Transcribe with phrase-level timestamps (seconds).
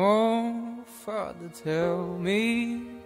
[0.00, 2.97] Oh, Father, tell me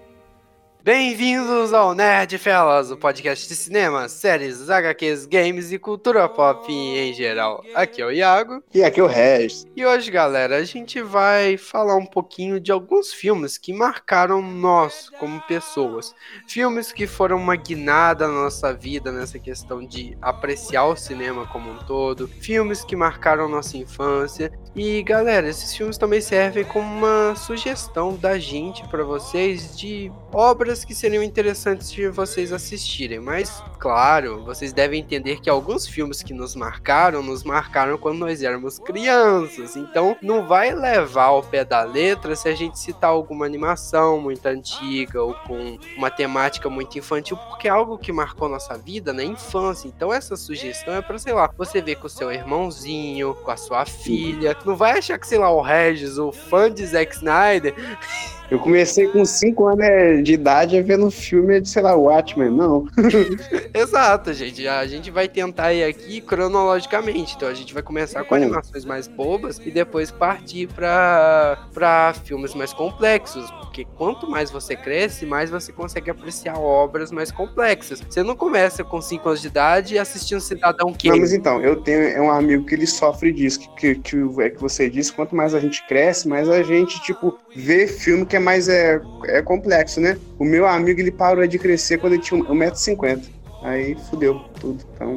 [0.84, 7.14] Bem-vindos ao Nerd Fellas, o podcast de cinema, séries, HQs, games e cultura pop em
[7.14, 7.62] geral.
[7.72, 8.60] Aqui é o Iago.
[8.74, 9.64] E aqui é o Regis.
[9.76, 15.08] E hoje, galera, a gente vai falar um pouquinho de alguns filmes que marcaram nós
[15.20, 16.12] como pessoas.
[16.48, 21.70] Filmes que foram uma guinada na nossa vida nessa questão de apreciar o cinema como
[21.70, 22.26] um todo.
[22.26, 24.50] Filmes que marcaram nossa infância.
[24.74, 30.71] E, galera, esses filmes também servem como uma sugestão da gente para vocês de obras
[30.84, 36.32] que seriam interessantes de vocês assistirem, mas claro, vocês devem entender que alguns filmes que
[36.32, 39.74] nos marcaram, nos marcaram quando nós éramos crianças.
[39.74, 44.46] Então, não vai levar ao pé da letra se a gente citar alguma animação muito
[44.46, 49.24] antiga ou com uma temática muito infantil, porque é algo que marcou nossa vida na
[49.24, 49.88] infância.
[49.88, 53.56] Então, essa sugestão é para, sei lá, você ver com o seu irmãozinho, com a
[53.56, 54.56] sua filha.
[54.64, 57.74] Não vai achar que, sei lá, o Regis, o fã de Zack Snyder,
[58.52, 61.94] Eu comecei com 5 anos né, de idade a ver no filme de, sei lá,
[61.94, 62.84] Watchmen, não.
[63.74, 64.66] Exato, gente.
[64.68, 67.34] A gente vai tentar ir aqui cronologicamente.
[67.36, 72.72] Então a gente vai começar com animações mais bobas e depois partir para filmes mais
[72.72, 73.50] complexos.
[73.62, 78.02] Porque quanto mais você cresce, mais você consegue apreciar obras mais complexas.
[78.02, 81.10] Você não começa com 5 anos de idade assistindo Cidadão Kane.
[81.10, 84.42] Não, mas então, eu tenho é um amigo que ele sofre disso, que, que, que
[84.42, 88.26] é que você disse, quanto mais a gente cresce, mais a gente, tipo, vê filme
[88.26, 90.18] que é mais é, é complexo, né?
[90.38, 93.41] O meu amigo, ele parou de crescer quando ele tinha 1,50m.
[93.62, 94.84] Aí fudeu tudo.
[94.94, 95.14] Então.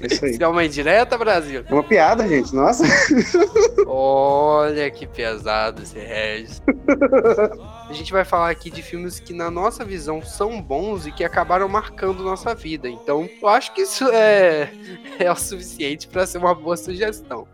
[0.00, 0.32] É isso aí.
[0.32, 1.64] Isso é uma indireta, Brasil?
[1.66, 2.54] É uma piada, gente.
[2.54, 2.84] Nossa.
[3.86, 6.62] Olha que pesado esse Regis.
[7.88, 11.24] A gente vai falar aqui de filmes que, na nossa visão, são bons e que
[11.24, 12.88] acabaram marcando nossa vida.
[12.88, 14.72] Então, eu acho que isso é,
[15.18, 17.46] é o suficiente para ser uma boa sugestão.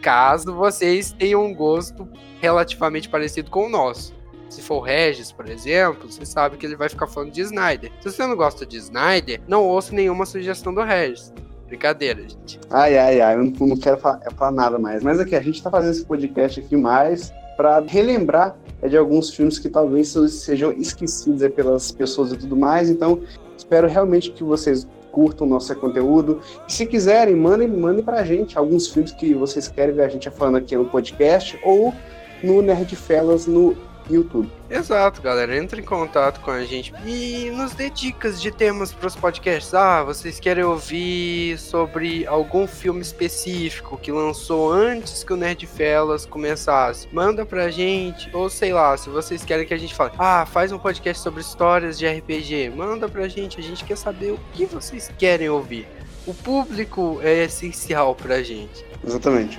[0.00, 2.08] Caso vocês tenham um gosto
[2.40, 4.14] relativamente parecido com o nosso.
[4.48, 7.90] Se for o Regis, por exemplo, você sabe que ele vai ficar falando de Snyder.
[8.00, 11.32] Se você não gosta de Snyder, não ouça nenhuma sugestão do Regis.
[11.66, 12.60] Brincadeira, gente.
[12.70, 15.02] Ai, ai, ai, eu não, não quero falar, falar, nada mais.
[15.02, 19.34] Mas aqui, a gente tá fazendo esse podcast aqui mais para relembrar é, de alguns
[19.34, 22.90] filmes que talvez sejam esquecidos é, pelas pessoas e tudo mais.
[22.90, 23.20] Então,
[23.56, 26.40] espero realmente que vocês curtam o nosso conteúdo.
[26.68, 30.28] E se quiserem, mandem, mandem pra gente alguns filmes que vocês querem ver a gente
[30.30, 31.94] falando aqui no podcast ou
[32.42, 33.76] no Nerd Fellas no
[34.08, 34.50] YouTube.
[34.68, 35.56] Exato, galera.
[35.56, 39.74] Entre em contato com a gente e nos dê dicas de temas para os podcasts.
[39.74, 46.26] Ah, vocês querem ouvir sobre algum filme específico que lançou antes que o Nerd Fellas
[46.26, 47.08] começasse?
[47.12, 48.28] Manda pra gente.
[48.34, 51.40] Ou sei lá, se vocês querem que a gente fale, ah, faz um podcast sobre
[51.40, 52.70] histórias de RPG.
[52.70, 53.60] Manda pra gente.
[53.60, 55.86] A gente quer saber o que vocês querem ouvir.
[56.26, 58.84] O público é essencial pra gente.
[59.06, 59.58] Exatamente.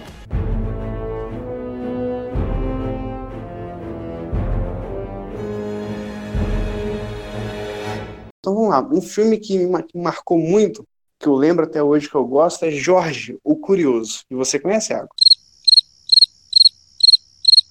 [8.45, 10.88] Então vamos lá, um filme que me marcou muito,
[11.19, 14.19] que eu lembro até hoje que eu gosto, é Jorge, o Curioso.
[14.29, 15.09] E você conhece, Água?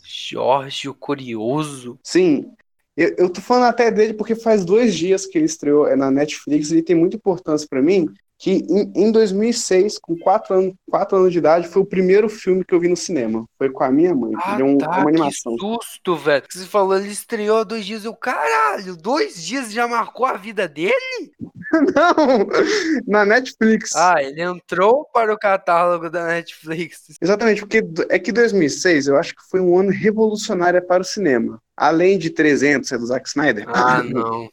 [0.02, 1.96] Jorge, o Curioso?
[2.02, 2.50] Sim.
[2.96, 6.10] Eu, eu tô falando até dele porque faz dois dias que ele estreou é na
[6.10, 8.08] Netflix e ele tem muita importância para mim,
[8.44, 12.62] que em, em 2006, com quatro anos, quatro anos de idade, foi o primeiro filme
[12.62, 13.46] que eu vi no cinema.
[13.56, 14.34] Foi com a minha mãe.
[14.36, 15.56] Ah, um, tá, uma animação.
[15.56, 16.44] Que susto, velho.
[16.50, 18.04] Você falou, ele estreou há dois dias.
[18.04, 20.92] Eu, caralho, dois dias já marcou a vida dele?
[21.72, 22.46] Não,
[23.06, 23.96] na Netflix.
[23.96, 27.16] Ah, ele entrou para o catálogo da Netflix.
[27.22, 31.58] Exatamente, porque é que 2006 eu acho que foi um ano revolucionário para o cinema.
[31.74, 33.64] Além de 300, é do Zack Snyder.
[33.68, 34.50] Ah, não.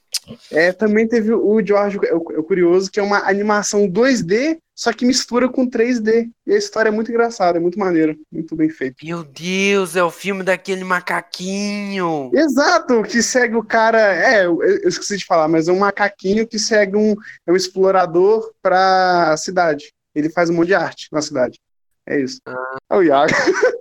[0.52, 4.92] É, também teve o George, é o, o Curioso, que é uma animação 2D, só
[4.94, 6.30] que mistura com 3D.
[6.46, 8.98] E a história é muito engraçada, é muito maneira, muito bem feita.
[9.04, 12.32] Meu Deus, é o filme daquele macaquinho.
[12.34, 14.00] Exato, que segue o cara.
[14.00, 17.16] É, eu, eu esqueci de falar, mas é um macaquinho que segue um,
[17.46, 19.92] é um explorador pra cidade.
[20.14, 21.60] Ele faz um monte de arte na cidade.
[22.08, 22.40] É isso.
[22.46, 22.78] Ah.
[22.90, 23.32] É o Iago.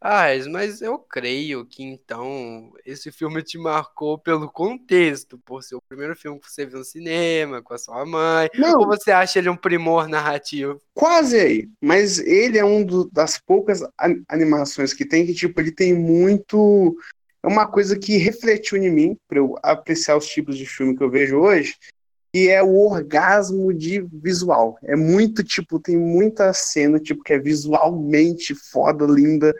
[0.00, 5.82] Ah, mas eu creio que então esse filme te marcou pelo contexto, por ser o
[5.88, 8.48] primeiro filme que você viu no cinema, com a sua mãe.
[8.54, 8.78] Não.
[8.78, 10.80] Ou você acha ele um primor narrativo?
[10.94, 11.68] Quase aí.
[11.82, 13.82] Mas ele é um do, das poucas
[14.28, 16.96] animações que tem que, tipo, ele tem muito.
[17.42, 21.02] É uma coisa que refletiu em mim, para eu apreciar os tipos de filme que
[21.02, 21.76] eu vejo hoje,
[22.32, 24.78] que é o orgasmo de visual.
[24.84, 29.54] É muito, tipo, tem muita cena, tipo, que é visualmente foda, linda,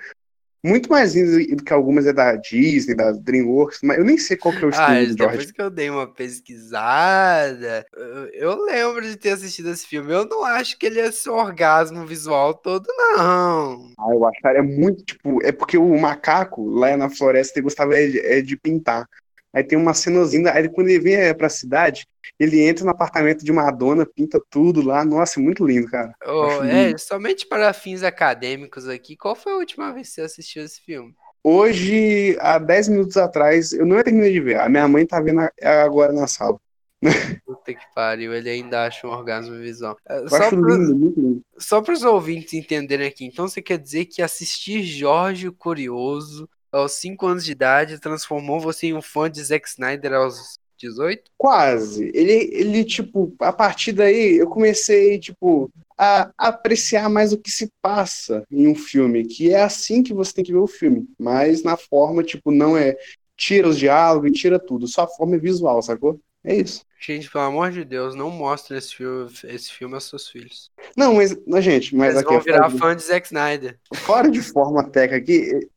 [0.64, 4.36] muito mais lindo do que algumas é da Disney, da DreamWorks, mas eu nem sei
[4.36, 5.50] qual que é o Ah, estilo do depois George.
[5.50, 7.86] que eu dei uma pesquisada,
[8.32, 10.12] eu- lembro de ter assistido esse filme.
[10.12, 13.90] Eu não acho que ele é esse orgasmo visual todo, não.
[13.98, 17.64] Ah, eu acho, cara, é muito, tipo, é porque o macaco lá na floresta ele
[17.64, 19.08] gostava é de, é de pintar.
[19.54, 22.06] Aí tem uma cenozinha, aí quando ele vem é, pra cidade,
[22.38, 25.04] ele entra no apartamento de Madonna, pinta tudo lá.
[25.04, 26.14] Nossa, é muito lindo, cara.
[26.22, 26.98] Acho é, lindo.
[26.98, 31.14] somente para fins acadêmicos aqui, qual foi a última vez que você assistiu esse filme?
[31.42, 34.60] Hoje, há 10 minutos atrás, eu não terminei de ver.
[34.60, 36.58] A minha mãe tá vendo a- agora na sala.
[37.46, 39.96] Puta que pariu, ele ainda acha um orgasmo visual.
[40.08, 41.42] É, Eu Só acho pra, lindo, muito lindo.
[41.58, 46.48] só para os ouvintes entenderem aqui, então você quer dizer que assistir Jorge o Curioso
[46.72, 51.30] aos 5 anos de idade transformou você em um fã de Zack Snyder aos 18?
[51.36, 52.10] Quase.
[52.14, 57.70] Ele, ele, tipo, a partir daí eu comecei, tipo, a apreciar mais o que se
[57.82, 61.62] passa em um filme, que é assim que você tem que ver o filme, mas
[61.62, 62.96] na forma, tipo, não é
[63.36, 66.20] tira os diálogos e tira tudo, só a forma é visual, sacou?
[66.44, 66.84] É isso.
[67.00, 70.70] Gente, pelo amor de Deus, não mostre esse filme, esse filme aos seus filhos.
[70.96, 73.78] Não, mas, gente, mas Eles aqui, vão virar fora, fã de Zack Snyder.
[73.94, 75.68] fora de forma técnica aqui,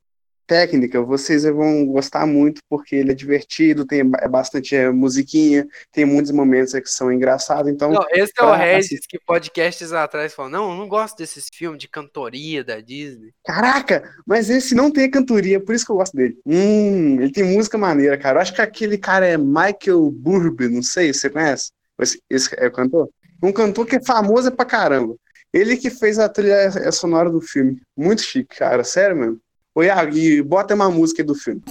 [0.45, 6.05] técnica, vocês vão gostar muito porque ele é divertido, tem é bastante é, musiquinha, tem
[6.05, 10.51] muitos momentos que são engraçados, então Não, esse é o Regis que podcasts atrás falou:
[10.51, 13.33] Não, eu não gosto desses filmes de cantoria da Disney.
[13.45, 16.37] Caraca, mas esse não tem cantoria, por isso que eu gosto dele.
[16.45, 18.37] Hum, ele tem música maneira, cara.
[18.37, 21.71] Eu acho que aquele cara é Michael Burby, não sei, você conhece?
[21.99, 23.09] Esse, esse é o cantor?
[23.43, 25.15] Um cantor que é famoso pra caramba.
[25.53, 27.81] Ele que fez a trilha sonora do filme.
[27.95, 28.83] Muito chique, cara.
[28.83, 29.41] Sério mesmo.
[29.73, 31.61] Ô, Iago, e bota uma música aí do filme.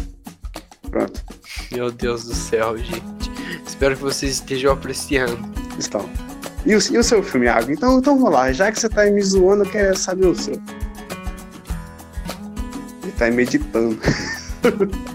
[0.91, 1.23] Pronto,
[1.71, 3.31] Meu Deus do céu, gente.
[3.67, 5.39] Espero que vocês estejam apreciando.
[5.79, 6.09] estão.
[6.65, 7.71] E o, e o seu filme, Iago?
[7.71, 8.51] Então, então vamos lá.
[8.53, 10.55] Já que você tá aí me zoando, eu quero saber o seu.
[13.03, 13.99] Ele tá aí meditando.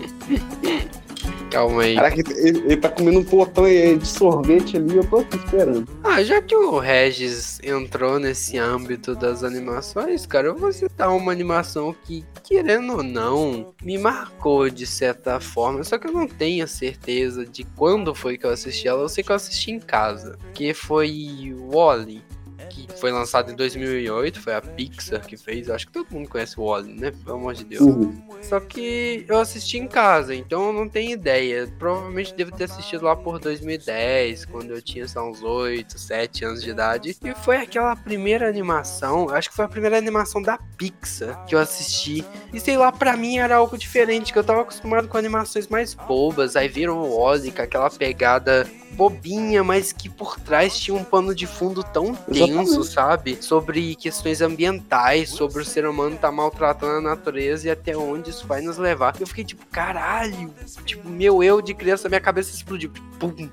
[1.50, 1.96] Calma aí.
[1.96, 5.88] Caraca, ele, ele tá comendo um potão de sorvete ali, eu tô aqui esperando.
[6.04, 11.31] Ah, já que o Regis entrou nesse âmbito das animações, cara, eu vou citar uma
[11.31, 15.83] animação que, querendo ou não, me marcou de certa forma.
[15.83, 19.01] Só que eu não tenho certeza de quando foi que eu assisti ela.
[19.01, 20.38] Eu sei que eu assisti em casa.
[20.53, 22.24] Que foi Wally.
[22.75, 25.69] Que foi lançado em 2008, foi a Pixar que fez.
[25.69, 27.12] Eu acho que todo mundo conhece o Wally, né?
[27.12, 27.81] Pelo amor de Deus.
[27.81, 28.22] Uhum.
[28.42, 31.72] Só que eu assisti em casa, então eu não tenho ideia.
[31.80, 36.62] Provavelmente devo ter assistido lá por 2010, quando eu tinha lá, uns 8, 7 anos
[36.62, 37.18] de idade.
[37.24, 41.60] E foi aquela primeira animação, acho que foi a primeira animação da Pixar que eu
[41.60, 42.25] assisti.
[42.51, 45.94] E sei lá, pra mim era algo diferente, que eu tava acostumado com animações mais
[45.94, 46.57] bobas.
[46.57, 51.36] Aí viram o Wally com aquela pegada bobinha, mas que por trás tinha um pano
[51.36, 53.38] de fundo tão tenso, sabe?
[53.42, 58.47] Sobre questões ambientais, sobre o ser humano tá maltratando a natureza e até onde isso
[58.47, 59.15] vai nos levar.
[59.19, 60.53] Eu fiquei tipo, caralho,
[60.86, 62.92] tipo, meu eu de criança, minha cabeça explodiu.
[63.19, 63.50] Pum.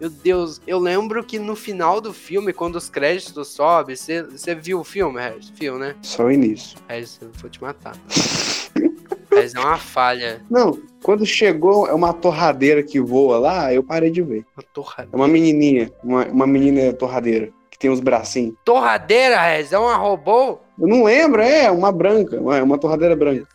[0.00, 4.80] Meu Deus, eu lembro que no final do filme, quando os créditos sobem, você viu
[4.80, 5.50] o filme, Regis?
[5.50, 5.94] Viu, né?
[6.02, 6.76] Só o início.
[6.88, 7.96] Regis, eu vou te matar.
[9.32, 10.42] Regis, é uma falha.
[10.50, 14.46] Não, quando chegou é uma torradeira que voa lá, eu parei de ver.
[14.56, 15.10] Uma torradeira.
[15.12, 18.54] É uma menininha, uma, uma menina torradeira, que tem os bracinhos.
[18.64, 20.58] Torradeira, Regis, é uma robô?
[20.78, 23.46] Eu não lembro, é uma branca, uma, uma torradeira branca.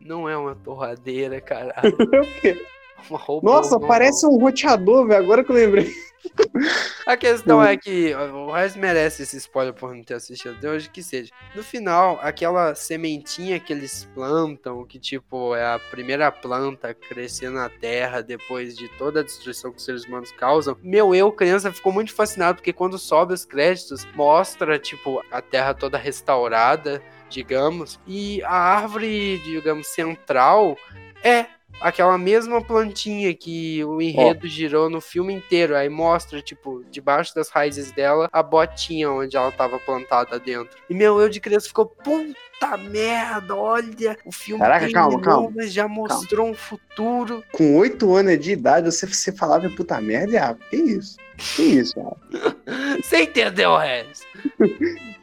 [0.00, 1.96] Não é uma torradeira, caralho.
[2.12, 2.66] É o quê?
[2.98, 3.48] É Uma robô.
[3.48, 5.88] Nossa, uma parece um roteador, velho, agora que eu lembrei.
[7.06, 10.90] A questão é que o Rez merece esse spoiler por não ter assistido, de hoje
[10.90, 11.32] que seja.
[11.54, 17.50] No final, aquela sementinha que eles plantam, que tipo é a primeira planta a crescer
[17.50, 20.76] na terra depois de toda a destruição que os seres humanos causam.
[20.82, 25.74] Meu eu, criança, ficou muito fascinado porque quando sobe os créditos, mostra tipo a terra
[25.74, 30.76] toda restaurada, digamos, e a árvore, digamos, central
[31.22, 31.46] é
[31.80, 35.76] aquela mesma plantinha que o enredo girou no filme inteiro.
[35.76, 40.76] Aí mostra, tipo, debaixo das raízes dela, a botinha onde ela tava plantada dentro.
[40.88, 45.52] E meu eu de criança ficou, puta merda, olha, o filme Caraca, calma, terminou, calma,
[45.54, 47.42] mas já mostrou um futuro.
[47.52, 50.60] Com oito anos de idade, você, você falava puta merda, Iago.
[50.70, 51.16] Que isso?
[51.38, 52.16] Que isso, Iago?
[53.02, 54.22] Você entendeu, Regis?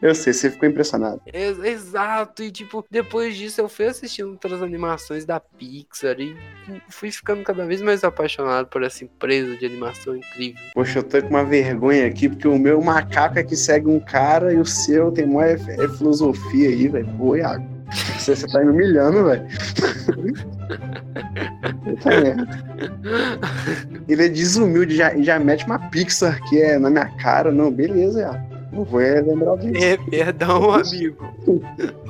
[0.01, 1.21] Eu sei, você ficou impressionado.
[1.33, 6.35] Ex- Exato, e tipo, depois disso eu fui assistindo outras animações da Pixar e
[6.89, 10.61] fui ficando cada vez mais apaixonado por essa empresa de animação incrível.
[10.73, 13.99] Poxa, eu tô com uma vergonha aqui, porque o meu macaco é que segue um
[13.99, 17.35] cara e o seu tem mó é, é filosofia aí, velho.
[17.35, 17.74] Iago.
[17.91, 19.45] Você, você tá me humilhando, velho.
[22.05, 22.47] Merda.
[24.07, 27.51] Ele é desumilde, já, já mete uma Pixar que é na minha cara.
[27.51, 28.54] Não, beleza, Iago.
[28.75, 29.83] Não vou lembrar disso.
[29.83, 31.25] É, perdão, amigo.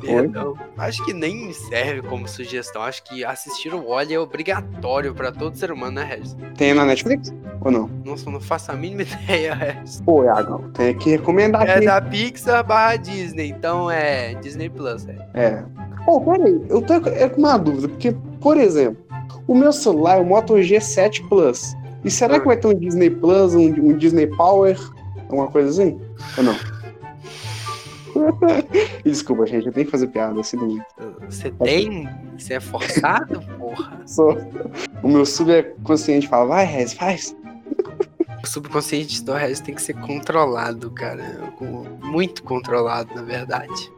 [0.01, 0.55] perdão.
[0.77, 2.81] Acho que nem serve como sugestão.
[2.81, 6.35] Acho que assistir o Wally é obrigatório pra todo ser humano, né, Regis?
[6.57, 7.33] Tem na Netflix?
[7.61, 7.89] Ou não?
[8.03, 10.01] Nossa, eu não faço a mínima ideia, Regis.
[10.01, 11.85] Pô, Iagão, tem que recomendar É aqui.
[11.85, 15.15] da Pixar barra Disney, então é Disney Plus, é.
[15.33, 15.63] É.
[16.05, 19.03] Pô, peraí, eu tô é com uma dúvida, porque, por exemplo,
[19.47, 21.75] o meu celular é o Moto G7 Plus.
[22.03, 22.39] E será Ah.
[22.39, 24.77] que vai ter um Disney Plus, um, um Disney Power,
[25.29, 25.99] alguma coisa assim?
[26.37, 26.55] Ou não?
[29.03, 30.83] Desculpa, gente, eu tenho que fazer piada, assim não.
[31.29, 32.09] Você tem?
[32.37, 34.01] Você é forçado, porra?
[34.07, 34.37] Sou.
[35.03, 37.35] O meu subconsciente fala, vai, Rez, faz.
[38.43, 41.23] O subconsciente do Regis tem que ser controlado, cara.
[42.01, 43.91] Muito controlado, na verdade.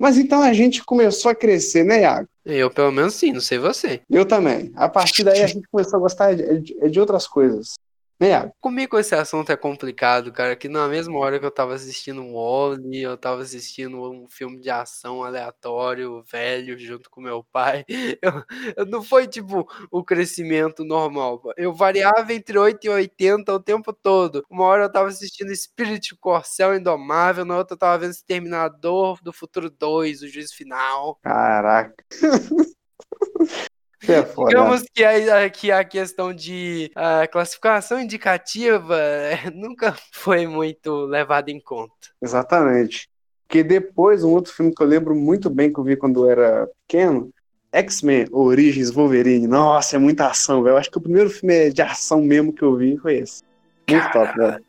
[0.00, 2.26] Mas então a gente começou a crescer, né, Iago?
[2.46, 4.00] Eu, pelo menos, sim, não sei você.
[4.08, 4.72] Eu também.
[4.74, 7.74] A partir daí a gente começou a gostar de, de- de outras coisas.
[8.20, 8.52] Né, Iago?
[8.60, 12.34] Comigo esse assunto é complicado, cara, que na mesma hora que eu tava assistindo um
[12.34, 17.82] Wally, eu tava assistindo um filme de ação aleatório, velho, junto com meu pai.
[18.22, 18.44] Eu,
[18.76, 21.40] eu não foi tipo o crescimento normal.
[21.56, 24.44] Eu variava entre 8 e 80 o tempo todo.
[24.50, 29.32] Uma hora eu tava assistindo Spirit Corcel Indomável, na outra eu tava vendo Exterminador do
[29.32, 31.18] Futuro 2, o juiz final.
[31.22, 31.94] Caraca.
[34.08, 34.48] É foda.
[34.48, 41.50] Digamos que a, que a questão de ah, classificação indicativa eh, nunca foi muito levada
[41.50, 41.92] em conta.
[42.20, 43.08] Exatamente.
[43.46, 46.30] Porque depois, um outro filme que eu lembro muito bem que eu vi quando eu
[46.30, 47.30] era pequeno,
[47.72, 49.46] X-Men Origins Wolverine.
[49.46, 50.74] Nossa, é muita ação, velho.
[50.74, 53.42] Eu acho que o primeiro filme de ação mesmo que eu vi foi esse.
[53.88, 54.64] Muito top, velho.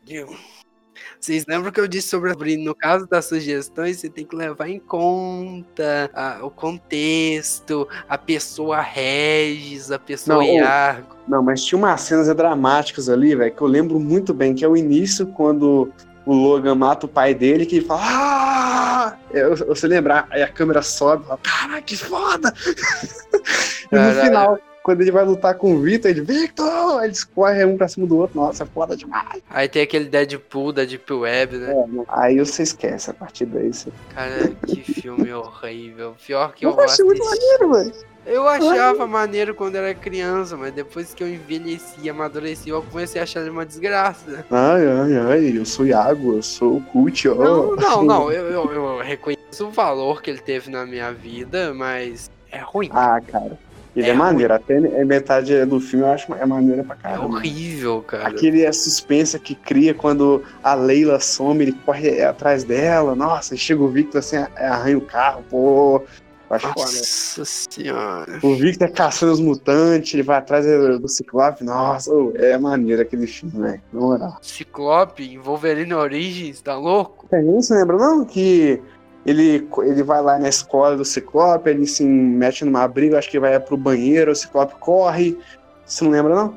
[1.22, 4.80] Vocês lembram que eu disse sobre no caso das sugestões, você tem que levar em
[4.80, 11.16] conta ah, o contexto, a pessoa Regis, a pessoa Não, Iago.
[11.28, 14.68] Não, mas tinha umas cenas dramáticas ali, velho, que eu lembro muito bem, que é
[14.68, 15.92] o início quando
[16.26, 18.00] o Logan mata o pai dele, que ele fala.
[18.02, 19.16] Ah!
[19.30, 22.52] Eu, você lembrar, aí a câmera sobe, fala, caraca, que foda!
[23.92, 27.00] e no final, quando ele vai lutar com o Victor, ele, Victor!
[27.00, 29.42] Aí Eles correm um pra cima do outro, nossa, é foda demais.
[29.48, 31.72] Aí tem aquele Deadpool da Deep Web, né?
[31.72, 33.72] É, aí você esquece a partir daí.
[33.72, 33.90] Você...
[34.14, 36.14] Cara, que filme horrível.
[36.26, 38.12] Pior que eu, Eu achei muito maneiro, velho.
[38.24, 43.24] Eu achava maneiro quando era criança, mas depois que eu envelheci, amadureci, eu comecei a
[43.24, 44.46] achar ele uma desgraça.
[44.48, 47.34] Ai, ai, ai, eu sou Iago, eu sou o Cult, ó.
[47.34, 51.74] Não, não, não, eu, eu, eu reconheço o valor que ele teve na minha vida,
[51.74, 52.90] mas é ruim.
[52.92, 53.58] Ah, cara.
[53.94, 57.24] Ele é, É maneiro, até metade do filme eu acho é maneiro pra É caramba.
[57.36, 58.28] horrível, cara.
[58.28, 63.14] Aquele é suspense que cria quando a Leila some, ele corre atrás dela.
[63.14, 66.02] Nossa, chega o Victor assim, arranha o carro, pô.
[66.48, 66.68] Foda.
[66.76, 68.38] Nossa senhora.
[68.42, 71.64] O Victor caçando os mutantes, ele vai atrás do Ciclope.
[71.64, 73.80] Nossa, é maneiro aquele filme, velho.
[73.90, 74.36] Na moral.
[74.42, 77.26] Ciclope, Wolverine Origins, tá louco?
[77.30, 78.26] Você lembra, não?
[78.26, 78.82] Que
[79.24, 83.38] ele, ele vai lá na escola do Ciclope, ele se mete numa briga, acho que
[83.40, 85.38] vai pro banheiro, o Ciclope corre.
[85.84, 86.54] Você não lembra, não?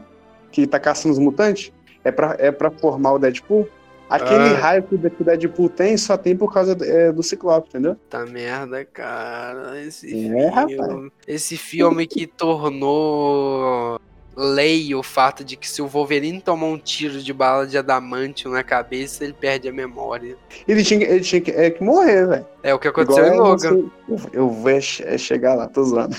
[0.51, 1.71] Que ele tá caçando os mutantes?
[2.03, 3.67] É pra, é pra formar o Deadpool?
[4.07, 4.57] Aquele Ah.
[4.57, 7.95] raio que o Deadpool tem só tem por causa é, do Ciclope, entendeu?
[8.07, 9.81] Tá merda, cara.
[9.81, 11.11] Esse É, filme.
[11.27, 13.99] Esse filme que tornou
[14.35, 18.51] lei o fato de que se o Wolverine tomar um tiro de bala de adamantium
[18.51, 20.35] na cabeça, ele perde a memória.
[20.67, 22.45] Ele tinha, que- ele tinha que, é, que morrer, velho.
[22.61, 23.69] É o que aconteceu em Igual Logan.
[23.69, 26.15] você- Eu, eu vou é é chegar lá, tô zoando.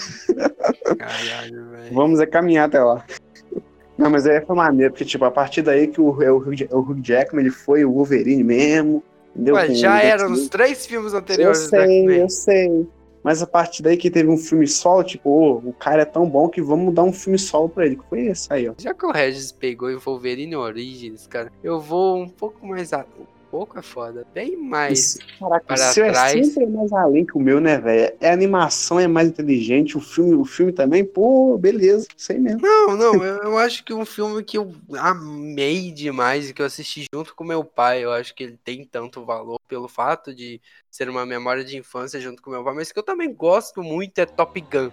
[0.99, 1.95] Caralho, velho.
[1.95, 3.05] Vamos é caminhar até lá.
[3.99, 6.81] Não, mas aí foi maneiro, porque, tipo, a partir daí que o, é o, o
[6.81, 9.03] Hugh Jackman, ele foi o Wolverine mesmo?
[9.39, 10.31] Ué, já o era X-Men.
[10.31, 12.87] nos três filmes Eu anteriores do sei, eu sei.
[13.27, 16.31] Mas a partir daí que teve um filme solo, tipo, ô, o cara é tão
[16.31, 17.97] bom que vamos dar um filme solo pra ele.
[17.97, 18.75] Que foi esse aí, ó.
[18.79, 22.93] Já que o Regis pegou em Wolverine Origins, cara, eu vou um pouco mais.
[22.93, 23.05] A...
[23.57, 24.27] Pouco é foda.
[24.35, 24.93] Bem mais.
[24.93, 26.47] Esse- Caraca, para o seu é trás.
[26.47, 28.15] sempre mais além que o meu, né, velho?
[28.21, 32.61] É a animação é mais inteligente, o filme, o filme também, pô, beleza, sei mesmo.
[32.61, 36.67] Não, não, eu, eu acho que um filme que eu amei demais e que eu
[36.67, 40.61] assisti junto com meu pai, eu acho que ele tem tanto valor pelo fato de
[40.91, 44.19] ser uma memória de infância junto com meu pai, mas que eu também gosto muito
[44.19, 44.91] é Top Gun.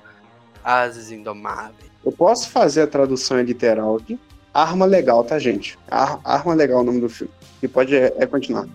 [0.63, 1.91] Asas Indomáveis.
[2.05, 4.17] Eu posso fazer a tradução literal aqui.
[4.53, 5.77] Arma legal, tá, gente?
[5.91, 7.33] Ar- Arma legal é o nome do filme.
[7.63, 8.67] E pode é, é continuar.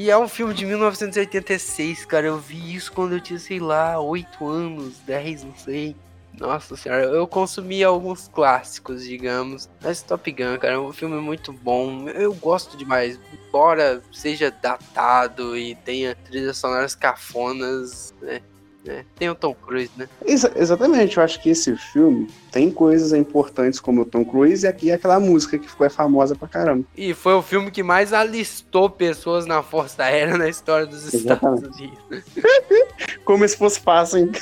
[0.00, 2.26] E é um filme de 1986, cara.
[2.26, 5.94] Eu vi isso quando eu tinha, sei lá, 8 anos, 10, não sei.
[6.40, 9.68] Nossa senhora, eu consumi alguns clássicos, digamos.
[9.82, 12.08] Mas Top Gun, cara, é um filme muito bom.
[12.08, 13.20] Eu gosto demais.
[13.48, 18.40] Embora seja datado e tenha trilhas sonoras cafonas, né?
[18.86, 20.08] É, tem o Tom Cruise, né?
[20.24, 24.68] Exa- exatamente, eu acho que esse filme tem coisas importantes como o Tom Cruise e
[24.68, 26.84] aqui aquela música que ficou famosa pra caramba.
[26.96, 31.24] E foi o filme que mais alistou pessoas na Força Aérea na história dos Estados
[31.24, 31.82] Exatamente.
[32.10, 32.24] Unidos.
[33.24, 34.32] Como se fosse fácil, hein?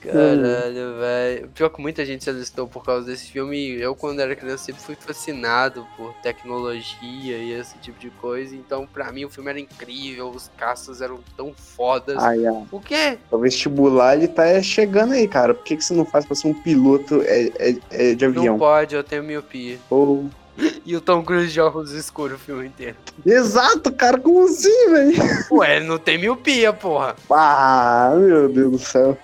[0.00, 1.48] Caralho, velho.
[1.54, 3.72] Pior que muita gente se alistou por causa desse filme.
[3.80, 8.54] Eu, quando era criança, sempre fui fascinado por tecnologia e esse tipo de coisa.
[8.54, 10.30] Então, pra mim, o filme era incrível.
[10.30, 12.16] Os caças eram tão fodas.
[12.22, 12.64] Ai, ai.
[12.70, 13.18] O quê?
[13.30, 15.52] O vestibular ele tá chegando aí, cara.
[15.54, 18.38] Por que, que você não faz pra ser um piloto é, é- é de Não
[18.38, 18.58] avião?
[18.58, 19.78] pode, eu tenho miopia.
[19.90, 20.28] Ou-
[20.84, 22.96] E o Tom Cruise de óculos escuros o filme inteiro.
[23.24, 25.12] Exato, cara, como assim, velho?
[25.52, 27.14] Ué, ele não tem miopia, porra.
[27.30, 29.16] Ah, meu Deus do céu.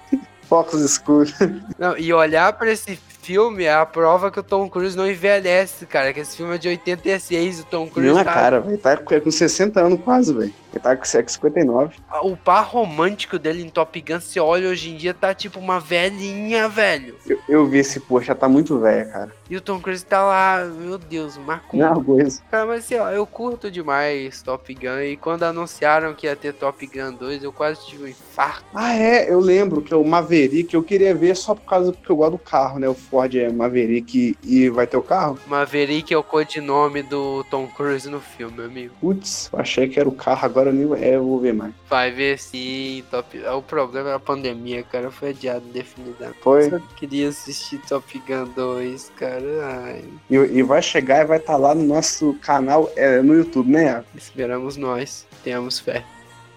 [0.48, 1.32] Focos escuros.
[1.78, 5.86] Não, e olhar pra esse filme é a prova que o Tom Cruise não envelhece,
[5.86, 6.12] cara.
[6.12, 8.78] Que esse filme é de 86 e o Tom Cruise Não tá cara, velho.
[8.78, 10.52] Tá com 60 anos quase, velho.
[10.74, 11.94] Ele tá com 59.
[12.22, 15.78] O par romântico dele em Top Gun, se olha hoje em dia, tá tipo uma
[15.78, 17.16] velhinha, velho.
[17.26, 19.30] Eu, eu vi esse, já tá muito velho, cara.
[19.48, 21.76] E o Tom Cruise tá lá, meu Deus, Marco.
[21.76, 22.42] Não, coisa.
[22.50, 25.00] Cara, mas sei lá, eu curto demais Top Gun.
[25.00, 28.64] E quando anunciaram que ia ter Top Gun 2, eu quase tive um infarto.
[28.74, 32.10] Ah, é, eu lembro que é o Maverick, eu queria ver só por causa que
[32.10, 32.88] eu gosto do carro, né?
[32.88, 35.38] O Ford é Maverick e vai ter o carro.
[35.46, 38.94] Maverick é o codinome do Tom Cruise no filme, meu amigo.
[39.00, 41.72] Putz, achei que era o carro, agora eu nem é, eu vou ver mais.
[41.88, 45.10] Vai ver sim, Top O problema é a pandemia, cara.
[45.10, 46.38] Foi adiado indefinidamente.
[46.40, 46.70] Foi.
[46.70, 49.98] Só queria assistir Top Gun 2, cara.
[50.30, 54.04] E, e vai chegar e vai estar lá no nosso canal, é, no YouTube, né?
[54.14, 55.26] Esperamos nós.
[55.42, 56.04] Tenhamos fé.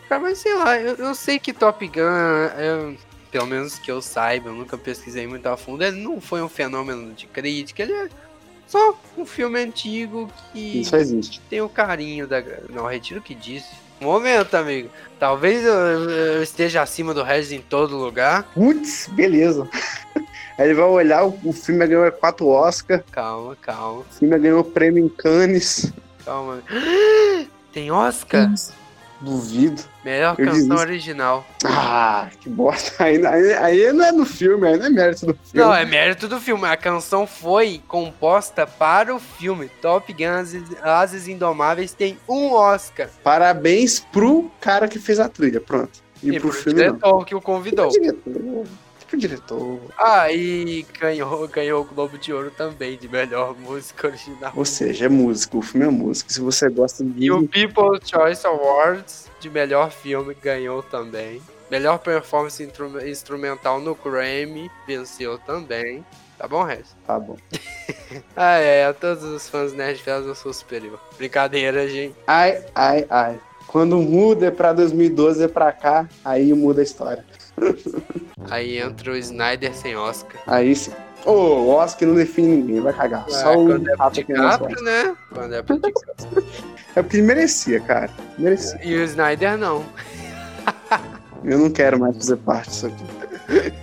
[0.08, 2.96] Cara, mas sei lá, eu, eu sei que Top Gun, é,
[3.30, 5.84] pelo menos que eu saiba, eu nunca pesquisei muito a fundo.
[5.84, 8.10] Ele não foi um fenômeno de crítica, ele é
[8.68, 11.42] só um filme antigo que Isso existe.
[11.50, 12.44] tem o carinho da.
[12.70, 13.87] Não, retiro o que disse.
[14.00, 14.90] Momento, amigo.
[15.20, 18.44] Talvez eu, eu esteja acima do Regis em todo lugar.
[18.54, 19.68] Putz, beleza.
[20.58, 25.04] Aí ele vai olhar, o, filme ganhou quatro Oscar, Calma, calma, o filme ganhou prêmio
[25.04, 25.92] em Cannes.
[26.24, 26.62] calma.
[27.74, 28.52] Tem Oscar?
[29.20, 29.82] Duvido.
[30.06, 30.80] Melhor Eu canção desisto.
[30.80, 31.46] original.
[31.66, 33.04] Ah, que bosta.
[33.04, 35.50] Aí, aí, aí não é do filme, aí não é mérito do filme.
[35.68, 36.66] Não, é mérito do filme.
[36.68, 39.70] A canção foi composta para o filme.
[39.82, 43.10] Top Gun Ases, Ases Indomáveis tem um Oscar.
[43.24, 46.00] Parabéns pro cara que fez a trilha, pronto.
[46.22, 46.88] E, E pro pro filme não.
[46.94, 47.90] diretor que o convidou.
[47.92, 48.66] Pro diretor.
[49.08, 49.80] Pro diretor.
[49.98, 54.52] Ah, e ganhou, ganhou o Globo de Ouro também de melhor música original.
[54.56, 56.32] Ou seja, é música, o filme é música.
[56.32, 57.26] Se você gosta de.
[57.26, 61.42] E o People's Choice Awards de melhor filme ganhou também.
[61.70, 62.66] Melhor performance
[63.06, 66.06] instrumental no Grammy venceu também.
[66.38, 66.96] Tá bom, Regis?
[67.06, 67.38] Tá bom.
[68.38, 70.98] Ah, é, a todos os fãs Nerdfellas eu sou superior.
[71.18, 72.16] Brincadeira, gente.
[72.26, 73.40] Ai, ai, ai.
[73.68, 77.26] Quando muda é pra 2012 é pra cá, aí muda a história.
[78.50, 80.42] Aí entra o Snyder sem Oscar.
[80.48, 80.92] Aí sim.
[81.26, 83.26] Ô, o Oscar não define ninguém, vai cagar.
[83.30, 83.80] Só Ah, o é.
[84.12, 85.16] DiCaprio, né?
[85.34, 85.80] Quando é pro.
[86.96, 88.10] É porque ele merecia, cara.
[88.40, 88.80] Merecia.
[88.84, 89.86] E o Snyder não.
[91.44, 93.74] Eu não quero mais fazer parte disso aqui.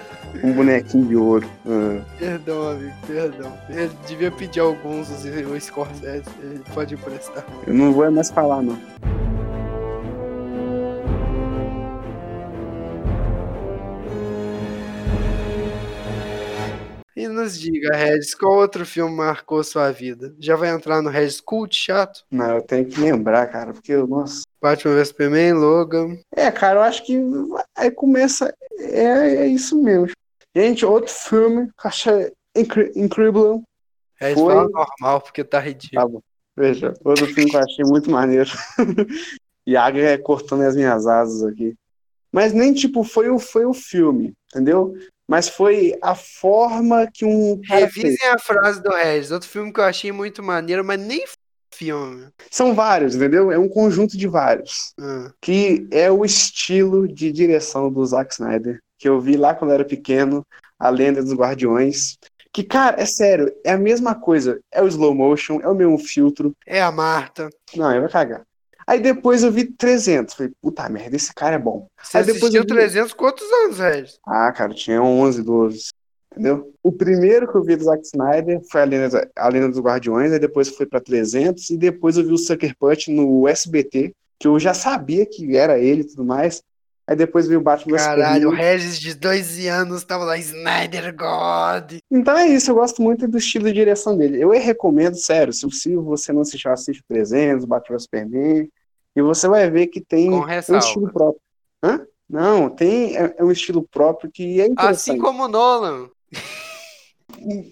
[0.42, 1.50] Um bonequinho de ouro.
[1.66, 2.00] Ah.
[2.16, 3.52] Perdão, amigo, perdão.
[3.68, 6.22] Ele devia pedir alguns, o Scorsese.
[6.40, 7.44] Ele pode emprestar.
[7.66, 8.78] Eu não vou mais falar, não.
[17.38, 20.34] Nos diga, Regis, qual outro filme marcou sua vida?
[20.38, 22.24] Já vai entrar no Regis Cult chato?
[22.30, 24.42] Não, eu tenho que lembrar, cara, porque, nossa.
[24.60, 26.18] Batman vs Superman, Logan.
[26.34, 27.18] É, cara, eu acho que
[27.76, 28.52] aí começa.
[28.78, 30.10] É, é isso mesmo.
[30.54, 31.70] Gente, outro filme
[32.56, 33.62] incri- incrível.
[34.16, 34.54] Regis Foi.
[34.54, 36.02] fala normal, porque tá ridículo.
[36.02, 36.20] Tá bom.
[36.56, 38.50] Veja, outro filme que eu achei muito maneiro.
[39.64, 41.74] Iago é cortando as minhas asas aqui.
[42.32, 44.94] Mas nem tipo, foi o, foi o filme, entendeu?
[45.28, 47.80] Mas foi a forma que um fez.
[47.94, 49.30] Revisem a frase do Regis.
[49.30, 51.24] Outro filme que eu achei muito maneiro, mas nem
[51.72, 52.28] filme.
[52.50, 53.52] São vários, entendeu?
[53.52, 54.94] É um conjunto de vários.
[54.98, 58.80] Ah, Que é o estilo de direção do Zack Snyder.
[58.98, 60.44] Que eu vi lá quando eu era pequeno,
[60.78, 62.16] A Lenda dos Guardiões.
[62.52, 64.58] Que, cara, é sério, é a mesma coisa.
[64.72, 66.52] É o slow motion, é o mesmo filtro.
[66.66, 67.50] é a Marta.
[67.76, 68.42] Não, eu vou cagar.
[68.88, 70.34] Aí depois eu vi 300.
[70.34, 71.86] Falei, puta merda, esse cara é bom.
[72.02, 74.18] Você Aí depois assistiu eu vi- 300 quantos anos, Regis?
[74.26, 75.90] Ah, cara, tinha 11, 12.
[76.32, 76.72] Entendeu?
[76.82, 80.32] O primeiro que eu vi do Zack Snyder foi a Lenda, a Lenda dos Guardiões,
[80.32, 84.46] aí depois foi pra 300, e depois eu vi o Sucker Punch no SBT, que
[84.48, 86.62] eu já sabia que era ele e tudo mais.
[87.06, 88.54] Aí depois vi o Batman Caralho, o.
[88.54, 91.98] Regis de 12 anos tava lá, Snyder God.
[92.10, 94.40] Então é isso, eu gosto muito do estilo de direção dele.
[94.40, 98.68] Eu recomendo, sério, se possível você não assistiu, assiste o 300, Batman Superman,
[99.18, 101.40] e você vai ver que tem um estilo próprio.
[102.28, 103.16] Não, tem.
[103.16, 105.10] É, é um estilo próprio que é interessante.
[105.10, 106.08] Assim como o Nolan.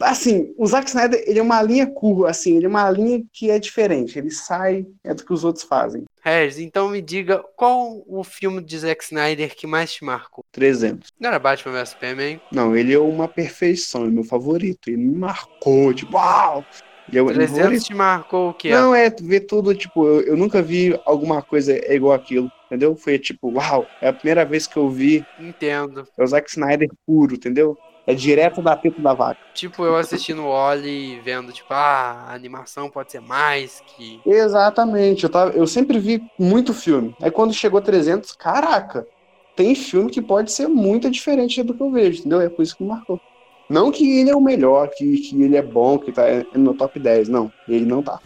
[0.01, 3.51] Assim, o Zack Snyder, ele é uma linha curva, assim, ele é uma linha que
[3.51, 4.17] é diferente.
[4.17, 6.05] Ele sai, é do que os outros fazem.
[6.23, 10.45] Regis, então me diga, qual o filme de Zack Snyder que mais te marcou?
[10.53, 11.11] 300.
[11.19, 12.41] Não era Batman vs Superman?
[12.53, 14.89] Não, ele é uma perfeição, é meu favorito.
[14.89, 16.65] Ele me marcou, tipo, uau!
[17.13, 18.73] É o- 300 te marcou o quê?
[18.73, 22.97] Não, é ver tudo, tipo, eu, eu nunca vi alguma coisa igual aquilo, entendeu?
[22.97, 26.07] Foi tipo, uau, é a primeira vez que eu vi Entendo.
[26.19, 27.79] é o Zack Snyder puro, entendeu?
[28.07, 29.41] É direto da teta da vaca.
[29.53, 34.23] Tipo, eu assistindo o Oli, vendo, tipo, ah, a animação pode ser mais que...
[34.25, 37.15] Exatamente, eu, tava, eu sempre vi muito filme.
[37.23, 39.07] Aí quando chegou 300, caraca,
[39.55, 42.41] tem filme que pode ser muito diferente do que eu vejo, entendeu?
[42.41, 43.23] É por isso que me marcou.
[43.69, 46.23] Não que ele é o melhor, que, que ele é bom, que tá
[46.55, 47.53] no top 10, não.
[47.69, 48.21] Ele não tá.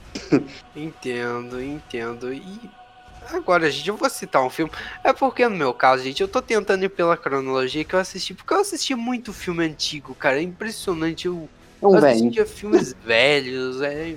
[0.76, 2.32] Entendo, entendo.
[2.32, 2.60] E
[3.32, 4.70] agora, gente, eu vou citar um filme.
[5.02, 8.34] É porque no meu caso, gente, eu tô tentando ir pela cronologia que eu assisti.
[8.34, 10.38] Porque eu assisti muito filme antigo, cara.
[10.38, 11.26] É impressionante.
[11.26, 11.48] Eu,
[11.80, 12.16] É um eu velho.
[12.18, 13.80] assistia filmes velhos.
[13.80, 14.14] É,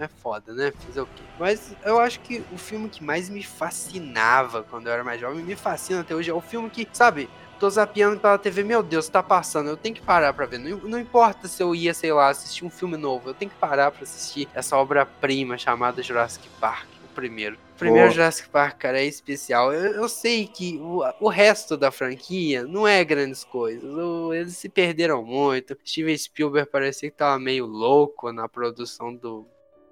[0.00, 0.72] é foda, né?
[0.86, 1.22] Fazer o quê?
[1.38, 5.44] Mas eu acho que o filme que mais me fascinava quando eu era mais jovem,
[5.44, 7.28] me fascina até hoje, é o filme que, sabe,
[7.64, 10.58] tô zapeando pela TV, meu Deus, tá passando, eu tenho que parar pra ver.
[10.58, 13.56] Não, não importa se eu ia, sei lá, assistir um filme novo, eu tenho que
[13.56, 17.56] parar pra assistir essa obra-prima chamada Jurassic Park, o primeiro.
[17.74, 18.14] O primeiro Pô.
[18.14, 19.72] Jurassic Park, cara, é especial.
[19.72, 23.82] Eu, eu sei que o, o resto da franquia não é grandes coisas.
[23.82, 25.74] o- eles se perderam muito.
[25.86, 29.46] Steven Spielberg parecia que tava meio louco na produção do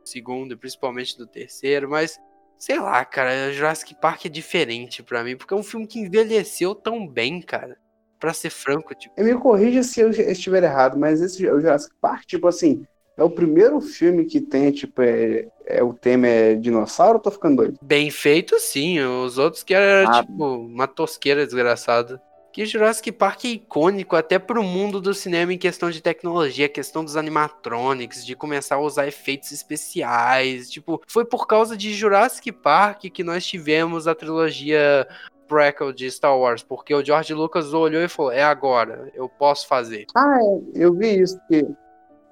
[0.05, 2.21] segundo, e principalmente do terceiro, mas
[2.63, 6.77] sei lá, cara, Jurassic Park é diferente pra mim, porque é um filme que envelheceu
[6.77, 7.77] tão bem, cara.
[8.21, 11.93] Pra ser franco, tipo, Eu me corrija se eu estiver errado, mas esse o Jurassic
[12.01, 16.55] Park, tipo assim, é o primeiro filme que tem, tipo, é, é o tema é
[16.55, 17.79] dinossauro tô ficando doido?
[17.83, 20.23] bem feito sim, os outros que era Ah.
[20.23, 22.23] tipo uma tosqueira desgraçada.
[22.53, 27.03] Que Jurassic Park é icônico até pro mundo do cinema em questão de tecnologia, questão
[27.03, 30.71] dos animatronics, de começar a usar efeitos especiais.
[30.71, 35.09] Tipo, foi por causa de Jurassic Park que nós tivemos a trilogia
[35.49, 39.67] prequel de Star Wars, porque o George Lucas olhou e falou: "É agora, eu posso
[39.67, 40.07] fazer".
[40.15, 41.67] Ah, é, eu vi isso, que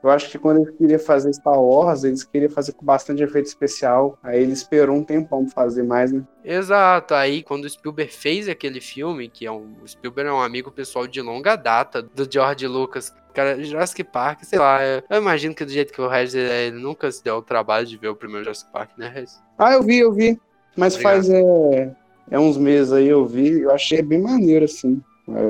[0.03, 3.47] eu acho que quando eles queriam fazer Star Wars, eles queriam fazer com bastante efeito
[3.47, 6.23] especial, aí ele esperou um tempão pra fazer mais, né?
[6.45, 9.75] Exato, aí quando o Spielberg fez aquele filme, que é um.
[9.83, 13.15] O Spielberg é um amigo pessoal de longa data do George Lucas.
[13.35, 16.67] Cara, Jurassic Park, sei lá, eu eu imagino que do jeito que o Regis é,
[16.67, 19.41] ele nunca se deu o trabalho de ver o primeiro Jurassic Park, né, Regis?
[19.59, 20.41] Ah, eu vi, eu vi,
[20.77, 21.15] mas Obrigado.
[21.15, 21.93] faz é,
[22.31, 25.01] é uns meses aí eu vi, eu achei bem maneiro, assim.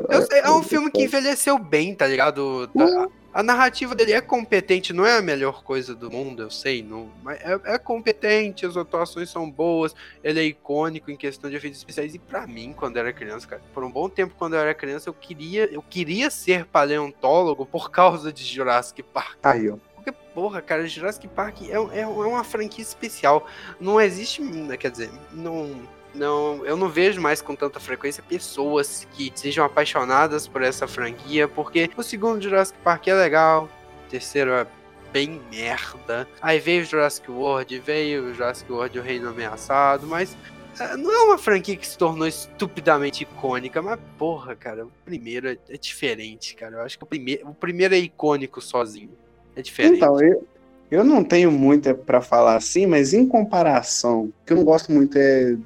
[0.09, 2.69] Eu sei, é um filme que envelheceu bem, tá ligado?
[2.69, 6.83] Tá- A narrativa dele é competente, não é a melhor coisa do mundo, eu sei,
[6.83, 11.55] não, mas é, é competente, as atuações são boas, ele é icônico em questão de
[11.55, 12.13] efeitos especiais.
[12.13, 14.75] E pra mim, quando eu era criança, cara, por um bom tempo quando eu era
[14.75, 19.39] criança, eu queria, eu queria ser paleontólogo por causa de Jurassic Park.
[19.45, 19.77] Aí, ó.
[19.95, 23.47] Porque, porra, cara, Jurassic Park é, é, é uma franquia especial.
[23.79, 24.43] Não existe,
[24.79, 30.49] quer dizer, não, não, eu não vejo mais com tanta frequência pessoas que sejam apaixonadas
[30.49, 33.69] por essa franquia, porque o segundo Jurassic Park é legal,
[34.07, 34.67] o terceiro é
[35.13, 36.27] bem merda.
[36.41, 40.37] Aí veio o Jurassic World, veio o Jurassic World o Reino Ameaçado, mas
[40.79, 45.49] é, não é uma franquia que se tornou estupidamente icônica, mas porra, cara, o primeiro
[45.49, 46.77] é, é diferente, cara.
[46.77, 49.11] Eu acho que o primeiro, o primeiro é icônico sozinho.
[49.57, 49.97] É diferente.
[49.97, 50.47] Então, eu,
[50.91, 54.91] eu não tenho muito pra falar assim, mas em comparação, o que eu não gosto
[54.93, 55.57] muito é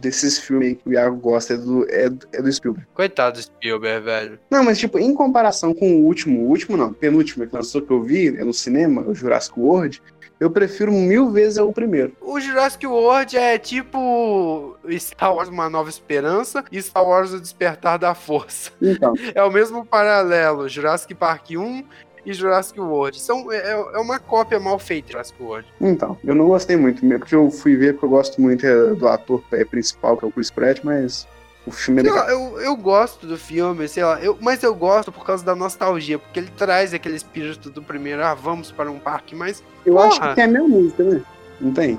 [0.00, 2.86] desses filmes aí que o Iago gosta, é do, é, é do Spielberg.
[2.94, 4.38] Coitado do Spielberg, velho.
[4.50, 7.90] Não, mas tipo, em comparação com o último, o último não, penúltimo que lançou que
[7.90, 10.02] eu vi é no cinema, o Jurassic World,
[10.40, 12.14] eu prefiro mil vezes o primeiro.
[12.20, 17.98] O Jurassic World é tipo Star Wars Uma Nova Esperança e Star Wars O Despertar
[17.98, 18.70] da Força.
[18.82, 21.84] Então, É o mesmo paralelo, Jurassic Park 1
[22.24, 23.20] e Jurassic World.
[23.20, 25.66] São, é, é uma cópia mal feita, Jurassic World.
[25.80, 28.94] então, eu não gostei muito, mesmo porque eu fui ver porque eu gosto muito é,
[28.94, 31.26] do ator é, principal, que é o Chris Pratt, mas
[31.66, 35.10] o filme é lá, eu, eu gosto do filme, sei lá, eu, mas eu gosto
[35.10, 38.98] por causa da nostalgia, porque ele traz aquele espírito do primeiro, ah, vamos para um
[38.98, 40.30] parque, mas Eu acho porra.
[40.30, 41.22] que tem a mesma música, né?
[41.60, 41.98] Não tem?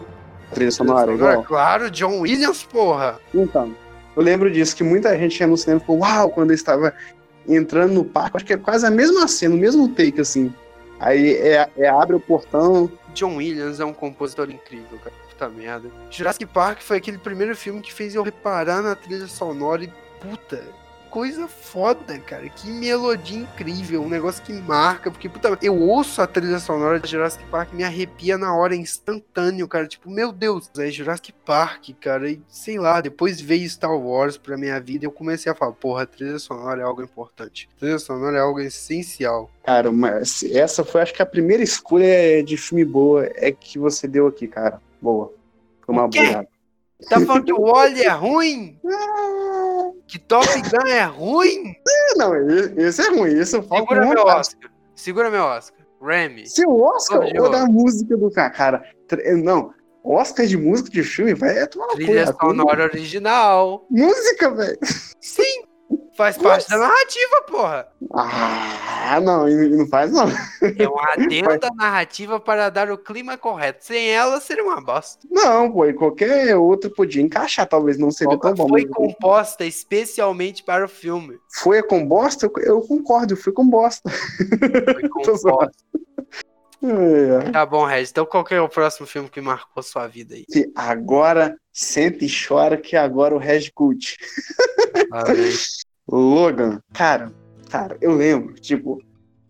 [0.54, 1.44] Trilha sonora igual?
[1.44, 3.20] claro, John Williams, porra.
[3.34, 3.76] Então,
[4.16, 6.94] eu lembro disso, que muita gente ia no cinema e ficou, uau, quando ele estava
[7.48, 10.54] entrando no parque, acho que é quase a mesma cena, o mesmo take, assim.
[11.00, 15.16] Aí é, é abre o portão, John Williams é um compositor incrível, cara.
[15.30, 15.90] Puta merda.
[16.10, 20.64] Jurassic Park foi aquele primeiro filme que fez eu reparar na trilha sonora e, puta,
[21.16, 22.50] coisa foda, cara.
[22.50, 24.04] Que melodia incrível.
[24.04, 25.10] Um negócio que marca.
[25.10, 29.66] Porque, puta, eu ouço a trilha sonora de Jurassic Park me arrepia na hora, instantâneo,
[29.66, 29.88] cara.
[29.88, 32.30] Tipo, meu Deus, é Jurassic Park, cara.
[32.30, 35.72] E sei lá, depois veio Star Wars pra minha vida e eu comecei a falar,
[35.72, 37.70] porra, a trilha sonora é algo importante.
[37.78, 39.50] A trilha sonora é algo essencial.
[39.64, 44.06] Cara, mas essa foi, acho que a primeira escolha de filme boa é que você
[44.06, 44.82] deu aqui, cara.
[45.02, 45.32] Boa.
[45.80, 46.46] Foi uma boa.
[47.10, 48.80] Tá falando que o Wally é ruim?
[50.08, 51.76] Que Top Gun é ruim?
[52.16, 52.36] Não,
[52.78, 53.32] esse é ruim.
[53.40, 54.40] Esse eu falo com Segura meu vontade.
[54.40, 54.72] Oscar.
[54.96, 55.86] Segura meu Oscar.
[56.02, 56.48] Remy.
[56.48, 58.84] Se o Oscar ou da música do cara, cara,
[59.44, 62.34] não, Oscar de música de filme, vai é cu, Trilha né?
[62.40, 63.86] sonora original.
[63.90, 64.78] Música, velho.
[65.20, 65.65] Sim.
[66.16, 67.88] Faz parte da narrativa, porra.
[68.14, 70.28] Ah, não, não faz não.
[70.78, 73.84] É um adendo da narrativa para dar o clima correto.
[73.86, 75.28] Sem ela, seria uma bosta.
[75.30, 78.70] Não, pô, e qualquer outro podia encaixar, talvez não seria tão bom.
[78.70, 81.38] Foi composta especialmente para o filme.
[81.62, 82.50] Foi com bosta?
[82.60, 84.10] Eu, concordo, foi com bosta.
[84.10, 85.58] Foi Tô zoando.
[85.60, 85.76] composta.
[86.84, 88.12] É, Tá bom, Regis.
[88.12, 90.46] Então qual que é o próximo filme que marcou sua vida aí?
[90.76, 94.16] agora senta e chora que agora o Reg Cult.
[96.08, 97.32] Logan, cara,
[97.70, 99.02] cara, eu lembro, tipo,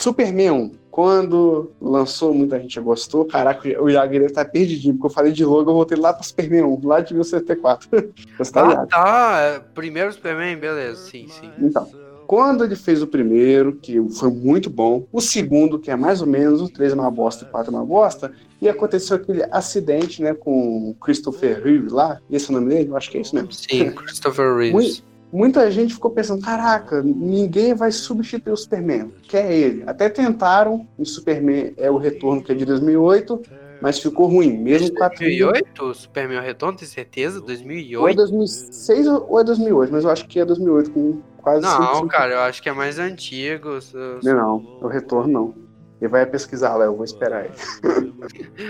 [0.01, 3.25] Superman 1, quando lançou, muita gente gostou.
[3.25, 6.63] Caraca, o Iago tá perdidinho, porque eu falei de Logan, eu voltei lá pra Superman
[6.63, 7.89] 1, lá de 1974.
[8.37, 9.65] Você tá Ah, tá.
[9.73, 11.01] Primeiro Superman, beleza.
[11.01, 11.51] Sim, sim.
[11.59, 11.89] Então,
[12.25, 16.27] quando ele fez o primeiro, que foi muito bom, o segundo, que é mais ou
[16.27, 19.43] menos, o três é uma bosta e o quatro é uma bosta, e aconteceu aquele
[19.51, 22.89] acidente, né, com o Christopher Reeve lá, esse é o nome dele?
[22.89, 23.51] Eu acho que é isso mesmo.
[23.51, 24.71] Sim, Christopher Reeves.
[24.71, 29.83] Muito- Muita gente ficou pensando, caraca, ninguém vai substituir o Superman, que é ele.
[29.85, 33.41] Até tentaram, em Superman é o retorno, que é de 2008,
[33.81, 35.51] mas ficou ruim, mesmo com a trilha.
[35.51, 35.93] 2008?
[35.93, 37.39] Superman Retorno, tem certeza?
[37.39, 38.15] Ou é 2008?
[38.15, 42.07] 2006 ou é 2008, mas eu acho que é 2008, com quase Não, 100%.
[42.07, 43.77] cara, eu acho que é mais antigo.
[44.23, 45.53] Não, não, é o retorno não.
[46.01, 47.53] Ele vai pesquisar, Léo, vou esperar ele.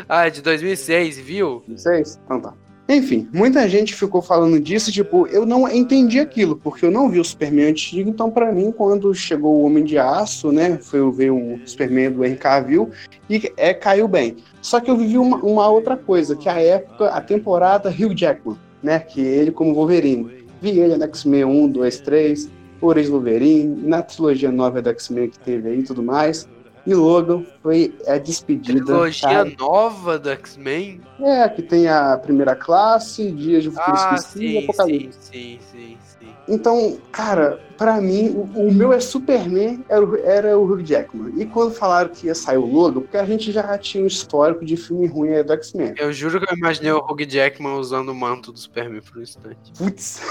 [0.07, 1.63] Ah, é de 2006, viu?
[1.67, 2.19] 2006?
[2.25, 2.53] Então tá.
[2.87, 7.19] Enfim, muita gente ficou falando disso, tipo, eu não entendi aquilo, porque eu não vi
[7.19, 11.31] o Superman antigo, então pra mim, quando chegou o Homem de Aço, né, foi ver
[11.31, 12.91] o Superman do Henry Cavill,
[13.27, 14.35] e é, caiu bem.
[14.61, 18.57] Só que eu vivi uma, uma outra coisa, que a época, a temporada Hugh Jackman,
[18.83, 20.45] né, que ele como Wolverine.
[20.61, 25.39] Vi ele na X-Men 1, 2, 3, Origem Wolverine, na trilogia nova da X-Men que
[25.39, 26.47] teve aí e tudo mais.
[26.85, 28.83] E Logan foi a despedida.
[28.83, 29.51] Trilogia cara.
[29.57, 31.01] nova do X-Men?
[31.19, 35.17] É, que tem a primeira classe, Dias de Futuro Ah, Esquecido e Apocalipse.
[35.21, 36.27] sim, sim, sim.
[36.47, 41.33] Então, cara, pra mim, o, o meu é Superman, era, o- era o Hugh Jackman.
[41.41, 44.63] E quando falaram que ia sair o Logan, porque a gente já tinha um histórico
[44.63, 45.95] de filme ruim aí do X-Men.
[45.97, 49.23] Eu juro que eu imaginei o Hugh Jackman usando o manto do Superman por um
[49.23, 49.71] instante.
[49.75, 50.21] Putz.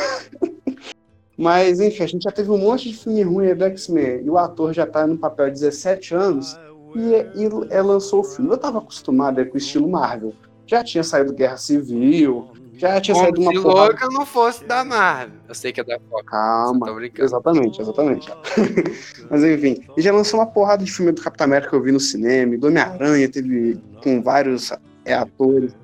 [1.36, 4.24] Mas, enfim, a gente já teve um monte de filme ruim do X-Men.
[4.24, 6.56] E o ator já tá no papel há 17 anos
[6.94, 8.50] e, e é, lançou o filme.
[8.50, 10.32] Eu tava acostumado aí com o estilo Marvel.
[10.66, 14.64] Já tinha saído Guerra Civil, já tinha Como saído uma se porrada Logan não fosse
[14.64, 15.38] da Marvel.
[15.48, 16.28] Eu sei que é da Fox.
[16.28, 16.86] Calma.
[17.18, 18.32] Exatamente, exatamente.
[19.30, 21.92] Mas enfim, e já lançou uma porrada de filme do Capitão América que eu vi
[21.92, 24.72] no cinema, do Homem-Aranha, teve com vários
[25.04, 25.74] é, atores.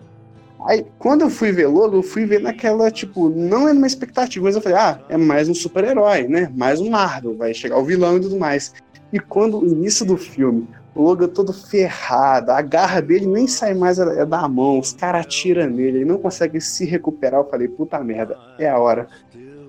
[0.67, 4.45] Aí, quando eu fui ver Logan, eu fui ver naquela, tipo, não é numa expectativa,
[4.45, 6.53] mas eu falei, ah, é mais um super-herói, né?
[6.55, 8.75] Mais um Marvel, vai chegar o vilão e tudo mais.
[9.13, 13.75] E quando o início do filme, o Logan todo ferrado, a garra dele nem sai
[13.75, 17.41] mais é da mão, os caras atiram nele, ele não consegue se recuperar.
[17.41, 19.09] Eu falei, puta merda, é a hora.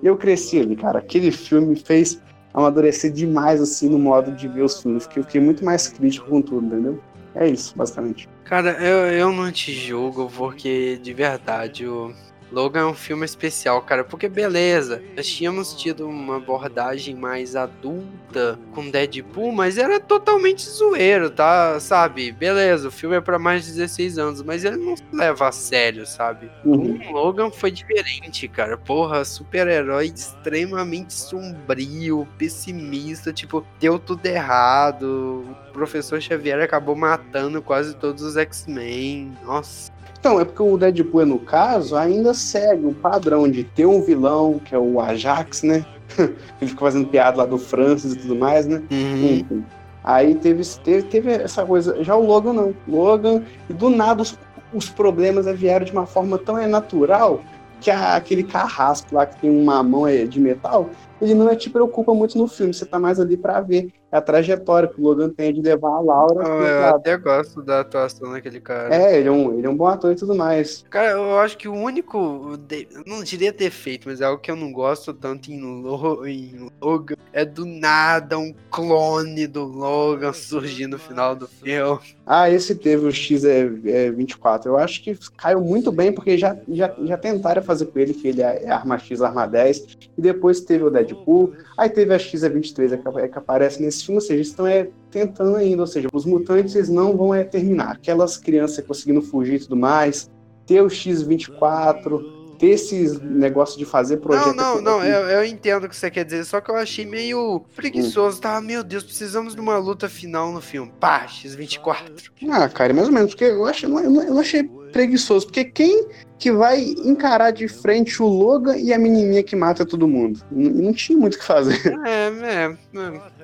[0.02, 0.98] Eu cresci ali, cara.
[0.98, 2.20] Aquele filme me fez
[2.52, 6.28] amadurecer demais, assim, no modo de ver os filmes, que eu fiquei muito mais crítico
[6.28, 7.00] com tudo, entendeu?
[7.34, 8.28] É isso, basicamente.
[8.44, 12.14] Cara, eu, eu não te julgo, porque de verdade o
[12.52, 14.04] Logan é um filme especial, cara.
[14.04, 21.30] Porque beleza, nós tínhamos tido uma abordagem mais adulta com Deadpool, mas era totalmente zoeiro,
[21.30, 21.80] tá?
[21.80, 22.30] Sabe?
[22.32, 25.52] Beleza, o filme é pra mais de 16 anos, mas ele não se leva a
[25.52, 26.50] sério, sabe?
[26.64, 27.00] Uhum.
[27.08, 28.76] O Logan foi diferente, cara.
[28.76, 35.44] Porra, super-herói extremamente sombrio, pessimista, tipo, deu tudo errado.
[35.70, 39.36] O professor Xavier acabou matando quase todos os X-Men.
[39.44, 39.91] Nossa.
[40.22, 44.60] Então, é porque o Deadpool, no caso, ainda segue o padrão de ter um vilão,
[44.64, 45.84] que é o Ajax, né?
[46.16, 48.80] Ele fica fazendo piada lá do Francis e tudo mais, né?
[48.88, 49.64] Enfim.
[50.04, 52.04] Aí teve, teve, teve essa coisa.
[52.04, 52.72] Já o Logan não.
[52.86, 54.38] Logan, e do nada os,
[54.72, 57.40] os problemas vieram de uma forma tão é, natural
[57.80, 60.88] que a- aquele carrasco lá que tem uma mão de metal,
[61.22, 64.86] ele não te preocupa muito no filme, você tá mais ali pra ver a trajetória
[64.86, 66.44] que o Logan tem de levar a Laura.
[66.46, 68.94] Oh, eu até gosto da atuação daquele cara.
[68.94, 70.84] É, ele é, um, ele é um bom ator e tudo mais.
[70.90, 72.58] Cara, eu acho que o único.
[73.06, 76.68] Não diria ter feito, mas é algo que eu não gosto tanto em, Lo, em
[76.80, 77.14] Logan.
[77.32, 81.98] É do nada um clone do Logan surgir no final do filme.
[82.26, 84.66] Ah, esse teve o X24.
[84.66, 88.28] Eu acho que caiu muito bem, porque já, já, já tentaram fazer com ele que
[88.28, 89.96] ele é arma X, arma 10.
[90.18, 91.52] E depois teve o Deadpool.
[91.76, 95.82] Aí teve a X23 que, que aparece nesse filme, ou seja, estão é, tentando ainda,
[95.82, 97.92] ou seja, os mutantes eles não vão é, terminar.
[97.92, 100.30] Aquelas crianças conseguindo fugir e tudo mais,
[100.66, 104.54] ter o X24, ter esses negócio de fazer projeto.
[104.54, 107.04] Não, não, não, eu, eu, entendo o que você quer dizer, só que eu achei
[107.04, 108.60] meio preguiçoso, tá?
[108.60, 110.92] Meu Deus, precisamos de uma luta final no filme.
[111.00, 112.30] Pá, X24.
[112.50, 116.06] Ah, cara, mais ou menos, porque eu, achei, eu não achei preguiçoso, porque quem
[116.38, 120.40] que vai encarar de frente o Logan e a menininha que mata todo mundo?
[120.50, 121.80] Não, não tinha muito o que fazer.
[122.04, 122.76] É, é,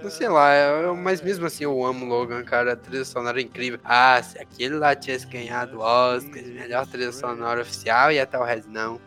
[0.05, 3.45] é sei lá, é, mas mesmo assim eu amo Logan, cara, a trilha sonora é
[3.45, 3.79] incrível.
[3.85, 8.43] Ah, se aquele lá tivesse ganhado o Oscar, melhor trilha sonora oficial, e até o
[8.43, 9.01] resto não.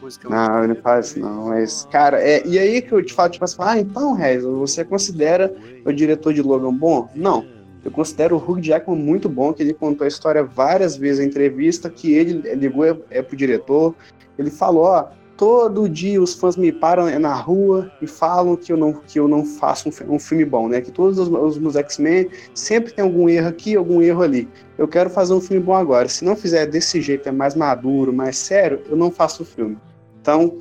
[0.00, 3.44] Música não, ele faz não, mas, cara, é, e aí que eu te falo, tipo
[3.44, 5.52] assim, ah, então, Rez, você considera
[5.84, 7.08] o diretor de Logan bom?
[7.14, 7.46] Não,
[7.84, 11.28] eu considero o Hugh Jackman muito bom, que ele contou a história várias vezes em
[11.28, 13.94] entrevista, que ele ligou é, é pro diretor,
[14.38, 18.76] ele falou, ó, todo dia os fãs me param na rua e falam que eu
[18.76, 20.80] não, que eu não faço um, um filme bom, né?
[20.80, 24.48] Que todos os, os meus X-Men sempre tem algum erro aqui, algum erro ali.
[24.78, 26.08] Eu quero fazer um filme bom agora.
[26.08, 29.76] Se não fizer desse jeito, é mais maduro, mais sério, eu não faço o filme.
[30.20, 30.58] Então,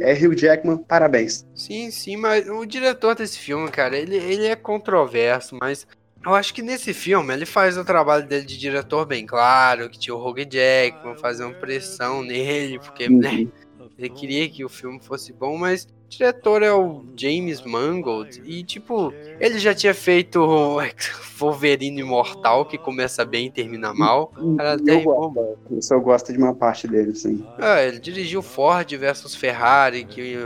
[0.00, 1.46] é Hugh Jackman, parabéns.
[1.54, 5.86] Sim, sim, mas o diretor desse filme, cara, ele, ele é controverso, mas
[6.24, 9.98] eu acho que nesse filme ele faz o trabalho dele de diretor bem claro, que
[9.98, 13.46] tinha o Hugh Jackman fazendo pressão nele, porque né,
[13.98, 18.42] ele queria que o filme fosse bom, mas o diretor é o James Mangold.
[18.44, 20.40] E tipo, ele já tinha feito
[21.38, 24.32] Wolverine Imortal, que começa bem e termina mal.
[24.58, 27.46] Cara, eu, gosto, eu só gosto de uma parte dele, sim.
[27.58, 30.36] É, ele dirigiu Ford versus Ferrari, que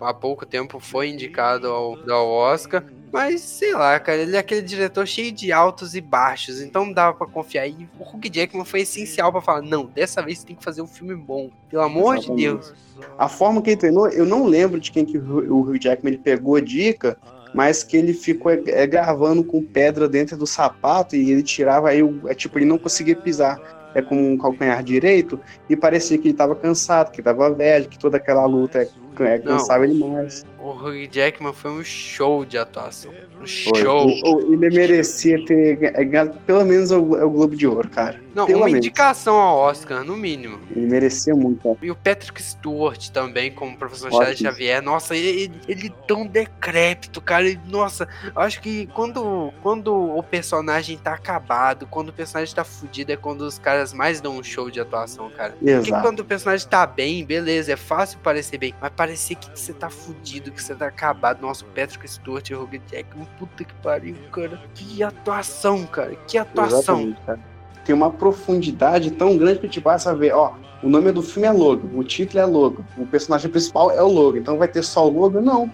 [0.00, 2.84] há pouco tempo foi indicado ao, ao Oscar.
[3.10, 6.92] Mas, sei lá, cara, ele é aquele diretor cheio de altos e baixos, então não
[6.92, 7.66] dava pra confiar.
[7.66, 10.82] E o Hugh Jackman foi essencial para falar: não, dessa vez você tem que fazer
[10.82, 12.36] um filme bom, pelo amor Exatamente.
[12.36, 12.74] de Deus.
[13.16, 16.22] A forma que ele treinou, eu não lembro de quem que o Hugh Jackman ele
[16.22, 17.16] pegou a dica,
[17.54, 21.88] mas que ele ficou é, é, gravando com pedra dentro do sapato e ele tirava
[21.88, 26.24] aí, é, tipo, ele não conseguia pisar é com um calcanhar direito e parecia que
[26.24, 28.88] ele estava cansado, que estava velho, que toda aquela luta é,
[29.24, 33.12] é cansava ele mais o Hugh Jackman foi um show de atuação.
[33.40, 34.08] Um show.
[34.50, 38.20] Ele merecia ter ganhado pelo menos o, o Globo de Ouro, cara.
[38.34, 38.78] Não, pelo uma menos.
[38.78, 40.60] indicação ao Oscar, no mínimo.
[40.74, 41.76] Ele merecia muito.
[41.80, 44.82] E o Patrick Stewart também, como professor Charles Xavier.
[44.82, 47.44] Nossa, ele, ele tão decrépito, cara.
[47.68, 53.12] nossa, eu acho que quando, quando o personagem tá acabado, quando o personagem tá fudido,
[53.12, 55.54] é quando os caras mais dão um show de atuação, cara.
[55.62, 55.86] Exato.
[55.86, 58.74] Porque quando o personagem tá bem, beleza, é fácil parecer bem.
[58.80, 61.40] Mas parecer que você tá fudido, que você tá acabado.
[61.40, 64.60] Nossa, o Patrick Stewart e o Hugh Jackman, puta que pariu, cara.
[64.74, 66.14] Que atuação, cara.
[66.26, 67.16] Que atuação.
[67.24, 67.40] Cara.
[67.86, 70.52] Tem uma profundidade tão grande que te passa a ver, ó.
[70.82, 74.06] O nome do filme é Logan, o título é Logan, o personagem principal é o
[74.06, 75.40] Logan, então vai ter só o Logan?
[75.40, 75.72] Não.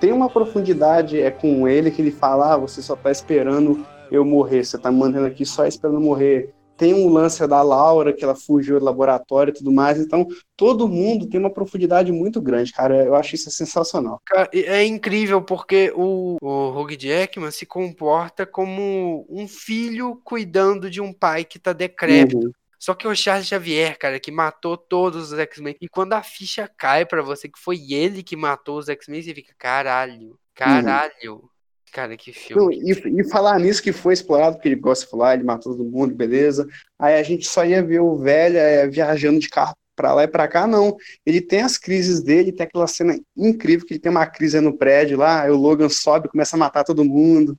[0.00, 4.24] Tem uma profundidade é com ele que ele fala, ah, você só tá esperando eu
[4.24, 8.22] morrer, você tá me mantendo aqui só esperando morrer tem um lance da Laura, que
[8.22, 9.98] ela fugiu do laboratório e tudo mais.
[9.98, 13.04] Então, todo mundo tem uma profundidade muito grande, cara.
[13.04, 14.20] Eu acho isso sensacional.
[14.24, 21.00] Cara, é incrível porque o, o Hugh Jackman se comporta como um filho cuidando de
[21.00, 22.38] um pai que tá decrépito.
[22.38, 22.52] Uhum.
[22.78, 25.76] Só que é o Charles Xavier, cara, que matou todos os X-Men.
[25.80, 29.34] E quando a ficha cai para você que foi ele que matou os X-Men, você
[29.34, 31.34] fica, caralho, caralho.
[31.34, 31.48] Uhum.
[31.96, 32.62] Cara, que filme.
[32.62, 35.74] Não, e, e, falar nisso que foi explorado, porque ele gosta de falar, ele matou
[35.74, 36.68] todo mundo, beleza.
[36.98, 40.28] Aí a gente só ia ver o velho é, viajando de carro para lá e
[40.28, 40.94] para cá, não.
[41.24, 44.76] Ele tem as crises dele, tem aquela cena incrível que ele tem uma crise no
[44.76, 47.58] prédio lá, aí o Logan sobe, começa a matar todo mundo.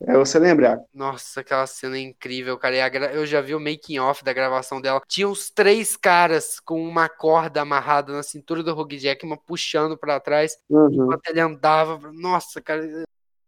[0.00, 0.82] É, você lembra?
[0.94, 2.74] Nossa, aquela cena incrível, cara.
[3.12, 5.02] Eu já vi o making off da gravação dela.
[5.06, 10.18] Tinha os três caras com uma corda amarrada na cintura do Hugh Jackman puxando para
[10.20, 10.88] trás uhum.
[10.90, 12.10] enquanto ele andava.
[12.12, 12.82] Nossa, cara,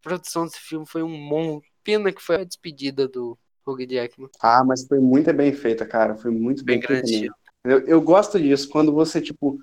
[0.06, 1.68] produção desse filme foi um monte.
[1.82, 4.30] Pena que foi a despedida do Hugh Jackman.
[4.40, 6.14] Ah, mas foi muito bem feita, cara.
[6.14, 7.34] Foi muito bem, bem feita.
[7.64, 9.58] Eu, eu gosto disso, quando você, tipo,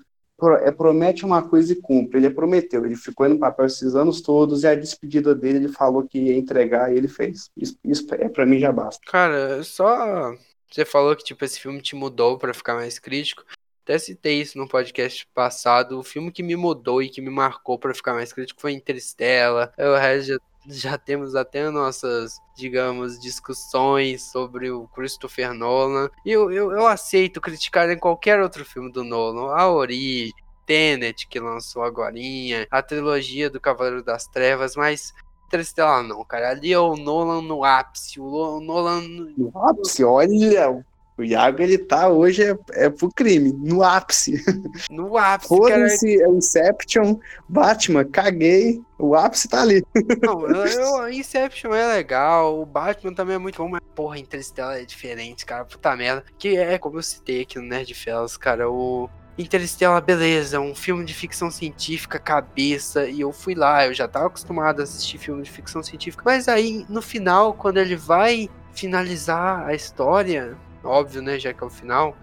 [0.62, 2.18] é, promete uma coisa e cumpre.
[2.18, 6.06] Ele prometeu, ele ficou no papel esses anos todos e a despedida dele ele falou
[6.06, 7.50] que ia entregar e ele fez.
[7.56, 9.00] Isso, isso é para mim já basta.
[9.06, 10.34] Cara, só
[10.70, 13.44] você falou que tipo esse filme te mudou para ficar mais crítico.
[13.84, 15.98] Até citei isso no podcast passado.
[15.98, 19.74] O filme que me mudou e que me marcou para ficar mais crítico foi Interstellar.
[19.76, 26.08] Eu já, já temos até nossas, digamos, discussões sobre o Christopher Nolan.
[26.24, 29.52] E eu, eu, eu aceito criticar em qualquer outro filme do Nolan.
[29.54, 30.32] A Origem,
[30.64, 32.14] Tenet, que lançou agora,
[32.70, 35.12] a trilogia do Cavaleiro das Trevas, mas
[35.46, 36.48] Interstellar não, cara.
[36.48, 38.18] Ali é o Nolan no ápice.
[38.18, 39.02] O Nolan.
[39.36, 40.02] No ápice?
[40.02, 40.82] Olha,
[41.16, 44.42] o Iago, ele tá hoje é, é pro crime, no ápice.
[44.90, 49.84] No ápice, Foda-se, é Inception, Batman, caguei, o ápice tá ali.
[50.22, 54.84] Não, eu, Inception é legal, o Batman também é muito bom, mas porra, Interstellar é
[54.84, 56.24] diferente, cara, puta merda.
[56.36, 59.08] Que é, como eu citei aqui no Nerd Fellas, cara, o...
[59.36, 64.26] Interstellar, beleza, um filme de ficção científica, cabeça, e eu fui lá, eu já tava
[64.26, 69.66] acostumado a assistir filmes de ficção científica, mas aí, no final, quando ele vai finalizar
[69.66, 71.38] a história, óbvio, né?
[71.38, 72.16] Já que é o final.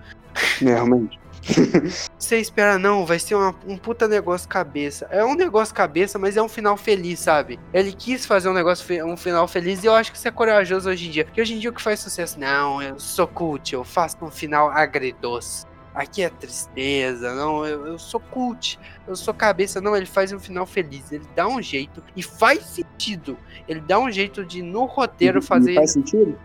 [0.62, 1.20] É, realmente.
[2.18, 5.08] Você espera, não, vai ser uma, um puta negócio cabeça.
[5.10, 7.60] É um negócio cabeça, mas é um final feliz, sabe?
[7.74, 10.90] Ele quis fazer um negócio, um final feliz e eu acho que isso é corajoso
[10.90, 11.26] hoje em dia.
[11.26, 12.40] Porque hoje em dia o que faz sucesso?
[12.40, 15.66] Não, eu sou cult, eu faço um final agridoce.
[15.94, 20.40] Aqui é tristeza, não, eu, eu sou cult, eu sou cabeça, não, ele faz um
[20.40, 23.38] final feliz, ele dá um jeito e faz sentido.
[23.68, 25.72] Ele dá um jeito de no roteiro fazer.
[25.72, 26.40] Não faz sentido?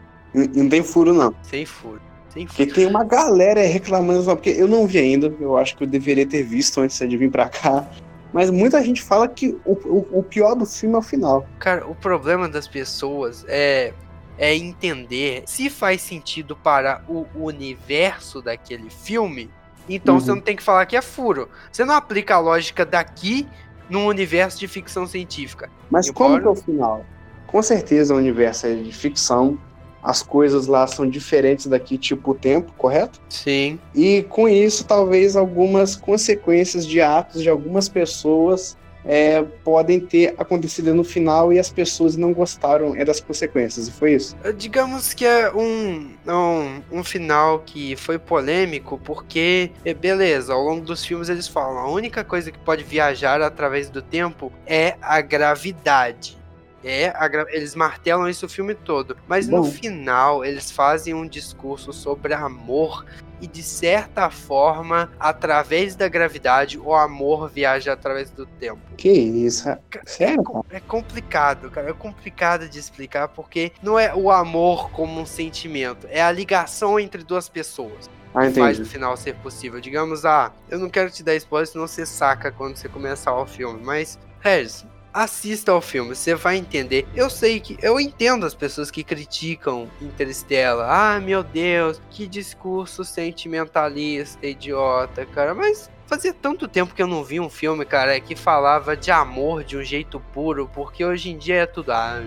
[0.55, 1.34] Não tem furo, não.
[1.43, 2.01] Sem furo.
[2.45, 6.26] Porque tem uma galera reclamando, porque eu não vi ainda, eu acho que eu deveria
[6.26, 7.89] ter visto antes de vir pra cá.
[8.32, 11.47] Mas muita gente fala que o, o, o pior do filme é o final.
[11.59, 13.95] Cara, o problema das pessoas é,
[14.37, 19.51] é entender se faz sentido para o universo daquele filme.
[19.89, 20.20] Então uhum.
[20.20, 21.49] você não tem que falar que é furo.
[21.72, 23.49] Você não aplica a lógica daqui
[23.89, 25.70] num universo de ficção científica.
[25.91, 26.28] Mas Embora...
[26.28, 27.07] como que é o final?
[27.47, 29.59] Com certeza o universo é de ficção,
[30.07, 33.20] as coisas lá são diferentes daqui, tipo o tempo, correto?
[33.28, 33.76] Sim.
[33.92, 40.94] E com isso, talvez algumas consequências de atos de algumas pessoas é, podem ter acontecido
[40.94, 44.36] no final e as pessoas não gostaram é das consequências, e foi isso?
[44.57, 50.84] Digamos que é um, um, um final que foi polêmico, porque, é, beleza, ao longo
[50.84, 55.20] dos filmes eles falam, a única coisa que pode viajar através do tempo é a
[55.20, 56.36] gravidade.
[56.84, 57.12] É,
[57.48, 59.16] eles martelam isso o filme todo.
[59.26, 59.58] Mas Bom.
[59.58, 63.04] no final, eles fazem um discurso sobre amor
[63.40, 68.80] e de certa forma, através da gravidade, o amor viaja através do tempo.
[68.96, 69.68] Que isso?
[69.68, 70.42] É, Sério?
[70.70, 71.90] É, é, complicado, cara.
[71.90, 76.98] É complicado de explicar porque não é o amor como um sentimento, é a ligação
[76.98, 78.08] entre duas pessoas.
[78.34, 79.80] Ah, faz o final ser possível.
[79.80, 83.46] Digamos, ah, eu não quero te dar spoiler, senão você saca quando você começar o
[83.46, 83.82] filme.
[83.82, 84.84] Mas, Regis,
[85.16, 87.08] assista ao filme, você vai entender.
[87.14, 90.86] Eu sei que eu entendo as pessoas que criticam Interstellar.
[90.88, 95.54] Ah, meu Deus, que discurso sentimentalista, idiota, cara.
[95.54, 99.64] Mas fazia tanto tempo que eu não vi um filme, cara, que falava de amor
[99.64, 102.22] de um jeito puro, porque hoje em dia é tudo ah,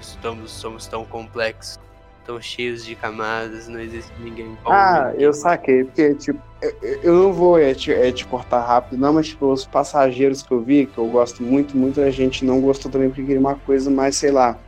[0.00, 1.80] estamos somos tão complexos
[2.24, 4.72] tão cheios de camadas, não existe ninguém bom.
[4.72, 8.98] Ah, eu saquei, porque, tipo, eu, eu não vou é, te, é, te, cortar rápido,
[8.98, 12.60] não, mas, tipo, os passageiros que eu vi, que eu gosto muito, muita gente não
[12.60, 14.58] gostou também porque queria uma coisa mais, sei lá,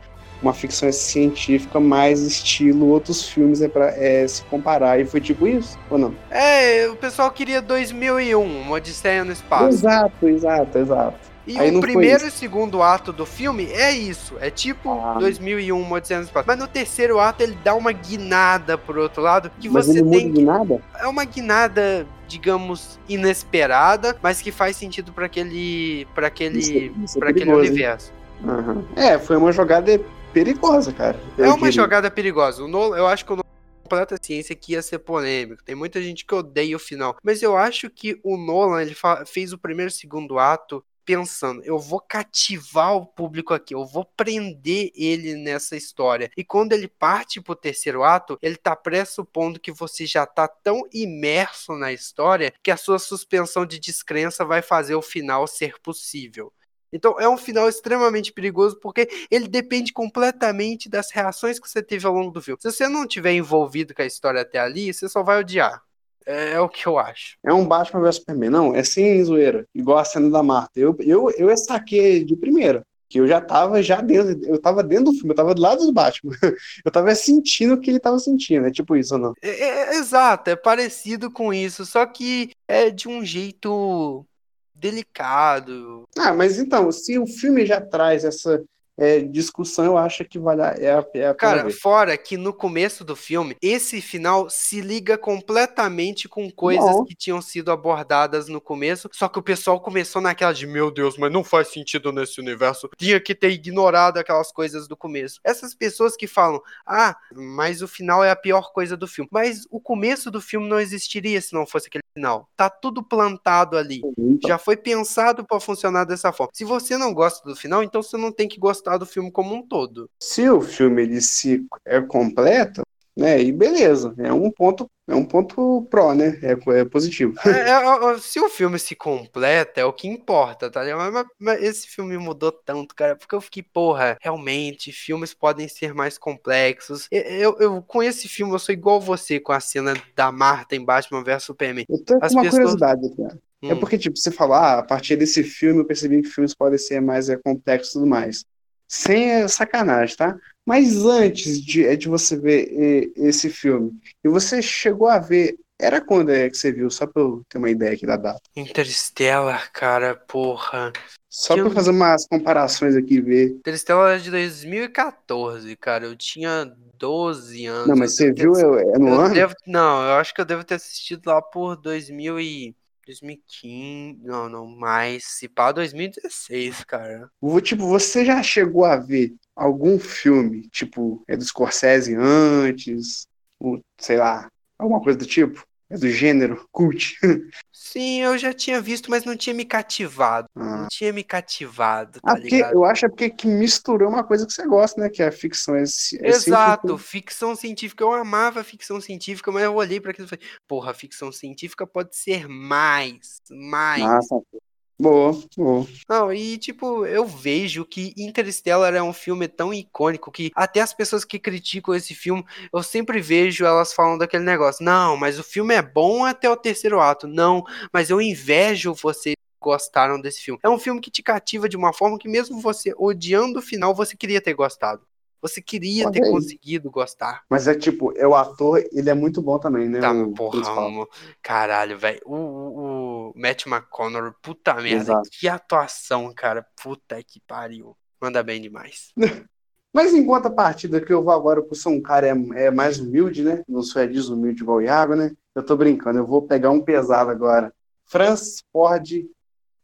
[0.41, 4.99] uma ficção científica mais estilo outros filmes é para é, se comparar.
[4.99, 6.15] E foi tipo isso, ou não?
[6.29, 9.69] É, o pessoal queria 2001, uma Odisseia no Espaço.
[9.69, 11.34] Exato, exato, exato.
[11.47, 14.35] E Aí o primeiro e segundo ato do filme é isso.
[14.39, 15.17] É tipo ah.
[15.19, 16.47] 2001, Uma Odisseia no Espaço.
[16.47, 19.51] Mas no terceiro ato ele dá uma guinada pro outro lado.
[19.59, 20.31] Que mas você tem.
[20.31, 20.39] Que...
[20.39, 20.81] Guinada?
[20.99, 26.07] É uma guinada, digamos, inesperada, mas que faz sentido para aquele.
[26.15, 26.91] para aquele.
[27.03, 28.11] Isso é aquele universo.
[28.43, 28.83] Uhum.
[28.95, 30.01] É, foi uma jogada
[30.33, 31.17] perigosa, cara.
[31.37, 31.71] É uma diria.
[31.71, 32.63] jogada perigosa.
[32.63, 33.45] O Nolan, eu acho que o Nolan
[33.83, 35.63] completa ciência que ia ser polêmico.
[35.63, 37.15] Tem muita gente que odeia o final.
[37.23, 38.95] Mas eu acho que o Nolan ele
[39.27, 44.03] fez o primeiro e segundo ato pensando, eu vou cativar o público aqui, eu vou
[44.03, 46.31] prender ele nessa história.
[46.35, 50.81] E quando ele parte pro terceiro ato, ele tá pressupondo que você já tá tão
[50.91, 56.51] imerso na história que a sua suspensão de descrença vai fazer o final ser possível.
[56.91, 62.07] Então é um final extremamente perigoso porque ele depende completamente das reações que você teve
[62.07, 62.61] ao longo do filme.
[62.61, 65.83] Se você não tiver envolvido com a história até ali, você só vai odiar.
[66.25, 67.37] É, é, o que eu acho.
[67.45, 68.49] É um Batman vs Superman.
[68.49, 69.65] Não, é sem zoeira.
[69.73, 70.79] Igual a cena da Marta.
[70.79, 72.83] Eu, eu, eu saquei de primeira.
[73.07, 75.85] Que eu já tava já dentro, eu tava dentro do filme, eu tava do lado
[75.85, 76.33] do Batman.
[76.83, 78.65] Eu tava sentindo o que ele tava sentindo.
[78.65, 79.33] É tipo isso, ou não?
[79.43, 84.25] É, é, exato, é parecido com isso, só que é de um jeito
[84.73, 86.03] delicado.
[86.17, 88.63] Ah, mas então, se o filme já traz essa
[88.97, 92.53] é, discussão, eu acho que vale a, é a, é a Cara, fora que no
[92.53, 97.05] começo do filme, esse final se liga completamente com coisas Não.
[97.05, 101.17] que tinham sido abordadas no começo, só que o pessoal começou naquela de, meu Deus,
[101.17, 105.39] mas não faz sentido nesse universo, tinha que ter ignorado aquelas coisas do começo.
[105.43, 109.29] Essas pessoas que falam, ah, mas o final é a pior coisa do filme.
[109.31, 112.49] Mas o começo do filme não existiria se não fosse aquele final.
[112.55, 114.01] Tá tudo plantado ali.
[114.17, 116.51] Então, Já foi pensado pra funcionar dessa forma.
[116.53, 119.53] Se você não gosta do final, então você não tem que gostar do filme como
[119.55, 120.09] um todo.
[120.21, 122.81] se o filme ele se é completo,
[123.17, 123.41] né?
[123.41, 126.37] E beleza, é um ponto, é um ponto pró, né?
[126.43, 127.33] É, é positivo.
[127.45, 131.13] É, é, é, se o filme se completa, é o que importa, tá ligado?
[131.13, 135.93] Mas, mas- esse filme mudou tanto, cara, porque eu fiquei, porra, realmente, filmes podem ser
[135.93, 137.07] mais complexos.
[137.11, 140.83] Eu, eu- com esse filme, eu sou igual você com a cena da Marta em
[140.83, 141.85] Batman vs Superman.
[141.87, 143.45] Eu tô com As uma pessoas- curiosidade ó.
[143.67, 146.53] É Hum, porque, tipo, você falou, ah, a partir desse filme eu percebi que filmes
[146.53, 148.45] podem ser mais é, complexos e tudo mais.
[148.87, 150.37] Sem é, sacanagem, tá?
[150.65, 153.91] Mas antes de, é, de você ver esse filme,
[154.23, 156.89] e você chegou a ver, era quando é que você viu?
[156.89, 158.41] Só pra eu ter uma ideia aqui da data.
[158.55, 160.91] Interstellar, cara, porra.
[161.29, 163.49] Só pra eu fazer umas comparações aqui e ver.
[163.51, 166.05] Interstellar é de 2014, cara.
[166.05, 166.65] Eu tinha
[166.97, 167.89] 12 anos.
[167.89, 169.35] Não, mas você devo viu ter- é, é no eu ano?
[169.35, 172.75] devo- não, eu acho que eu devo ter assistido lá por 2000 e
[173.05, 174.19] 2015.
[174.23, 175.25] Não, não, mais.
[175.25, 177.29] Se pá, 2016, cara.
[177.63, 183.27] Tipo, você já chegou a ver algum filme, tipo, é do Scorsese antes,
[183.59, 185.65] ou, sei lá, alguma coisa do tipo?
[185.89, 187.15] É do gênero cult?
[187.87, 190.47] Sim, eu já tinha visto, mas não tinha me cativado.
[190.55, 190.81] Ah.
[190.81, 192.73] Não tinha me cativado, Ah, tá porque ligado?
[192.73, 195.07] eu acho é porque que misturou uma coisa que você gosta, né?
[195.09, 195.75] Que é a ficção.
[195.75, 196.97] É, é Exato, científico.
[196.97, 198.03] ficção científica.
[198.03, 202.15] Eu amava ficção científica, mas eu olhei pra aquilo e falei, porra, ficção científica pode
[202.15, 204.03] ser mais, mais.
[204.03, 204.59] Ah, tá.
[204.97, 205.85] Boa, boa.
[206.07, 210.93] Não, e tipo, eu vejo que Interstellar é um filme tão icônico que até as
[210.93, 214.85] pessoas que criticam esse filme, eu sempre vejo elas falando daquele negócio.
[214.85, 217.27] Não, mas o filme é bom até o terceiro ato.
[217.27, 220.59] Não, mas eu invejo vocês gostaram desse filme.
[220.63, 223.93] É um filme que te cativa de uma forma que mesmo você odiando o final,
[223.93, 225.05] você queria ter gostado.
[225.41, 226.31] Você queria ter aí.
[226.31, 227.43] conseguido gostar.
[227.49, 229.99] Mas é tipo, é o ator, ele é muito bom também, né?
[229.99, 231.05] Tá, o porra, um-
[231.41, 232.19] caralho, velho.
[232.25, 235.29] O, o, o Matt McConnell, puta merda, Exato.
[235.31, 236.65] que atuação, cara.
[236.81, 237.95] Puta que pariu.
[238.19, 239.13] Manda bem demais.
[239.93, 243.43] Mas em contrapartida, que eu vou agora por ser um cara é, é mais humilde,
[243.43, 243.63] né?
[243.65, 245.31] Não sou é desumilde igual o Iago, né?
[245.55, 247.73] Eu tô brincando, eu vou pegar um pesado agora.
[248.03, 249.09] Francis Ford,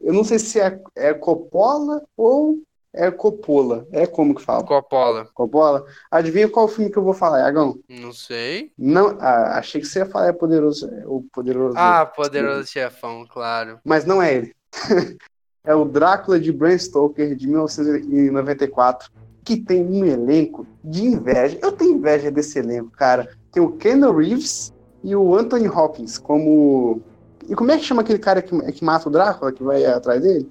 [0.02, 2.62] eu não sei se é, é Coppola ou
[2.94, 3.88] é Coppola.
[3.92, 4.64] É como que fala?
[4.64, 5.28] Coppola.
[5.34, 5.86] Coppola?
[6.10, 7.80] Adivinha qual filme que eu vou falar, Iagão?
[7.88, 8.72] Não sei.
[8.78, 11.76] Não, ah, achei que você ia falar é Poderoso, é o Poderoso.
[11.78, 13.80] Ah, Poderoso Chefão, claro.
[13.84, 14.56] Mas não é ele.
[15.64, 19.12] é o Drácula de Bram Stoker de 1994,
[19.44, 21.58] que tem um elenco de inveja.
[21.62, 23.30] Eu tenho inveja desse elenco, cara.
[23.52, 24.74] Tem o Keanu Reeves
[25.04, 27.02] e o Anthony Hopkins como.
[27.50, 30.22] E como é que chama aquele cara que, que mata o Drácula, que vai atrás
[30.22, 30.50] dele?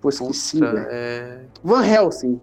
[0.00, 1.40] Pô, esqueci, Puta, é...
[1.62, 2.40] Van Helsing.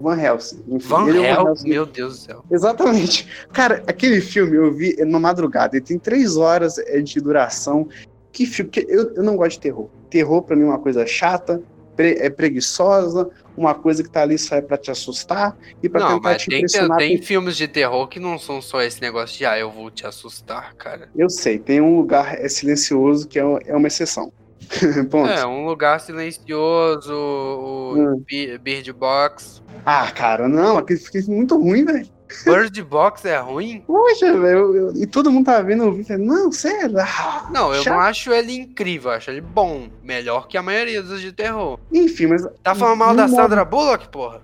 [0.00, 0.62] Van Helsing.
[0.68, 2.44] Enfim, Van ele é o Helsing, meu Deus do céu.
[2.50, 3.28] Exatamente.
[3.52, 5.76] Cara, aquele filme eu vi numa madrugada.
[5.76, 7.88] Ele tem três horas é, de duração.
[8.32, 8.70] Que filme?
[8.70, 9.88] que eu, eu não gosto de terror.
[10.10, 11.62] Terror pra mim é uma coisa chata,
[11.94, 16.00] pre- é preguiçosa, uma coisa que tá ali só é pra te assustar e pra
[16.00, 16.98] Não, tentar mas te tem, impressionar.
[16.98, 19.90] tem com- filmes de terror que não são só esse negócio de, ah, eu vou
[19.90, 21.08] te assustar, cara.
[21.14, 24.32] Eu sei, tem um lugar é silencioso que é, é uma exceção.
[25.38, 28.24] É, um lugar silencioso, o Hum.
[28.26, 29.62] Bi- Bird Box.
[29.84, 32.06] Ah, cara, não, aquele filme é muito ruim, velho.
[32.44, 33.84] Bird Box é ruim?
[33.86, 34.92] Poxa, velho.
[34.96, 36.96] E todo mundo tá vendo, vi, falei, não, sério.
[36.98, 37.92] ah, Não, eu chato.
[37.94, 39.88] não acho ele incrível, eu acho ele bom.
[40.02, 41.78] Melhor que a maioria dos de terror.
[41.92, 44.40] Enfim, mas Tá falando mal da modo- Sandra Bullock, porra?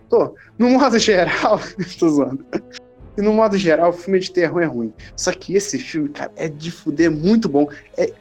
[0.58, 1.58] No modo geral,
[1.98, 2.44] tô zoando.
[3.16, 4.92] E no modo geral, o filme de terror é ruim.
[5.16, 7.68] Só que esse filme, cara, é de fuder muito bom.
[7.96, 8.12] É,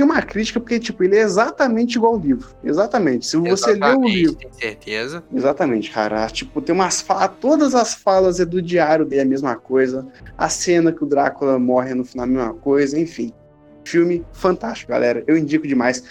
[0.00, 2.48] tem uma crítica, porque, tipo, ele é exatamente igual ao livro.
[2.64, 3.26] Exatamente.
[3.26, 4.36] Se você lê o livro.
[4.36, 5.22] Tem certeza.
[5.32, 6.26] Exatamente, cara.
[6.28, 7.30] Tipo, tem umas falas.
[7.38, 10.06] Todas as falas é do diário dele, a mesma coisa.
[10.38, 12.98] A cena que o Drácula morre no final, a mesma coisa.
[12.98, 13.32] Enfim.
[13.84, 15.22] Filme fantástico, galera.
[15.26, 16.02] Eu indico demais.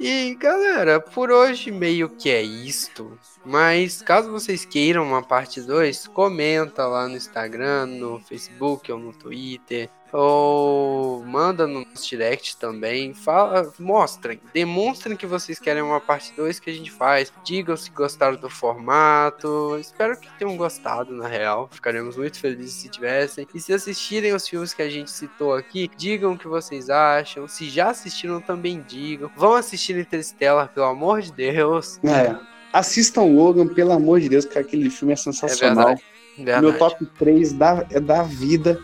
[0.00, 3.16] E galera, por hoje meio que é isto.
[3.44, 9.12] Mas caso vocês queiram uma parte 2, comenta lá no Instagram, no Facebook ou no
[9.12, 9.90] Twitter.
[10.16, 13.12] Ou manda no direct também.
[13.12, 17.32] Fala, mostrem, demonstrem que vocês querem uma parte 2 que a gente faz.
[17.44, 19.76] Digam se gostaram do formato.
[19.80, 21.68] Espero que tenham gostado, na real.
[21.72, 23.44] Ficaremos muito felizes se tivessem.
[23.52, 27.48] E se assistirem os filmes que a gente citou aqui, digam o que vocês acham.
[27.48, 29.28] Se já assistiram, também digam.
[29.36, 31.98] Vão assistir Interstellar, pelo amor de Deus.
[32.04, 32.53] É.
[32.74, 35.76] Assistam Logan, pelo amor de Deus, que aquele filme é sensacional.
[35.86, 36.04] verdade.
[36.36, 36.66] Verdade.
[36.66, 38.80] Meu top 3 da, é da vida.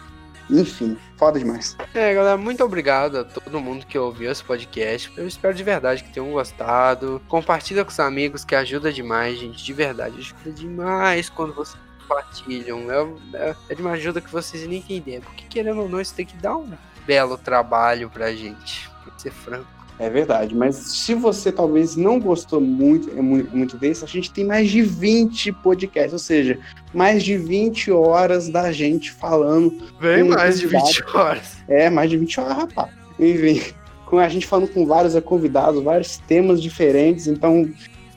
[0.49, 1.77] Enfim, foda demais.
[1.93, 5.13] É, galera, muito obrigado a todo mundo que ouviu esse podcast.
[5.17, 7.21] Eu espero de verdade que tenham gostado.
[7.29, 9.65] Compartilha com os amigos, que ajuda demais, gente.
[9.65, 12.87] De verdade, ajuda demais quando vocês compartilham.
[12.91, 15.21] É, é, é de uma ajuda que vocês nem entendem.
[15.21, 16.71] Porque querendo ou não, isso tem que dar um
[17.05, 18.89] belo trabalho pra gente.
[19.05, 19.80] Pra ser franco.
[20.01, 24.47] É verdade, mas se você talvez não gostou muito, é muito, desse, a gente tem
[24.47, 26.59] mais de 20 podcasts, ou seja,
[26.95, 29.71] mais de 20 horas da gente falando.
[30.01, 30.97] Com mais de convidados.
[30.97, 31.57] 20 horas.
[31.69, 32.91] É, mais de 20 horas, rapaz.
[33.19, 33.63] Enfim,
[34.07, 37.71] com a gente falando com vários convidados, vários temas diferentes, então,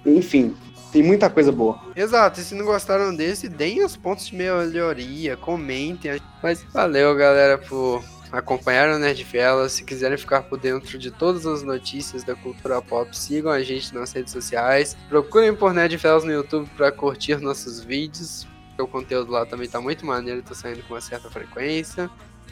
[0.05, 0.55] enfim,
[0.93, 1.81] tem muita coisa boa.
[1.97, 6.17] Exato, e se não gostaram desse, deem os pontos de melhoria, comentem.
[6.41, 8.01] Mas valeu, galera, por
[8.33, 9.69] acompanhar o Nerdfella.
[9.69, 13.93] Se quiserem ficar por dentro de todas as notícias da cultura pop, sigam a gente
[13.93, 14.97] nas redes sociais.
[15.07, 18.47] Procurem por Nerdfellas no YouTube para curtir nossos vídeos.
[18.77, 22.09] O conteúdo lá também tá muito maneiro, tá saindo com uma certa frequência.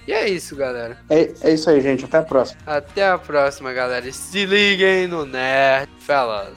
[0.08, 0.98] E é isso, galera.
[1.10, 2.06] É, é isso aí, gente.
[2.06, 2.62] Até a próxima.
[2.66, 4.08] Até a próxima, galera.
[4.08, 6.56] E Se liguem no Nerdfellas.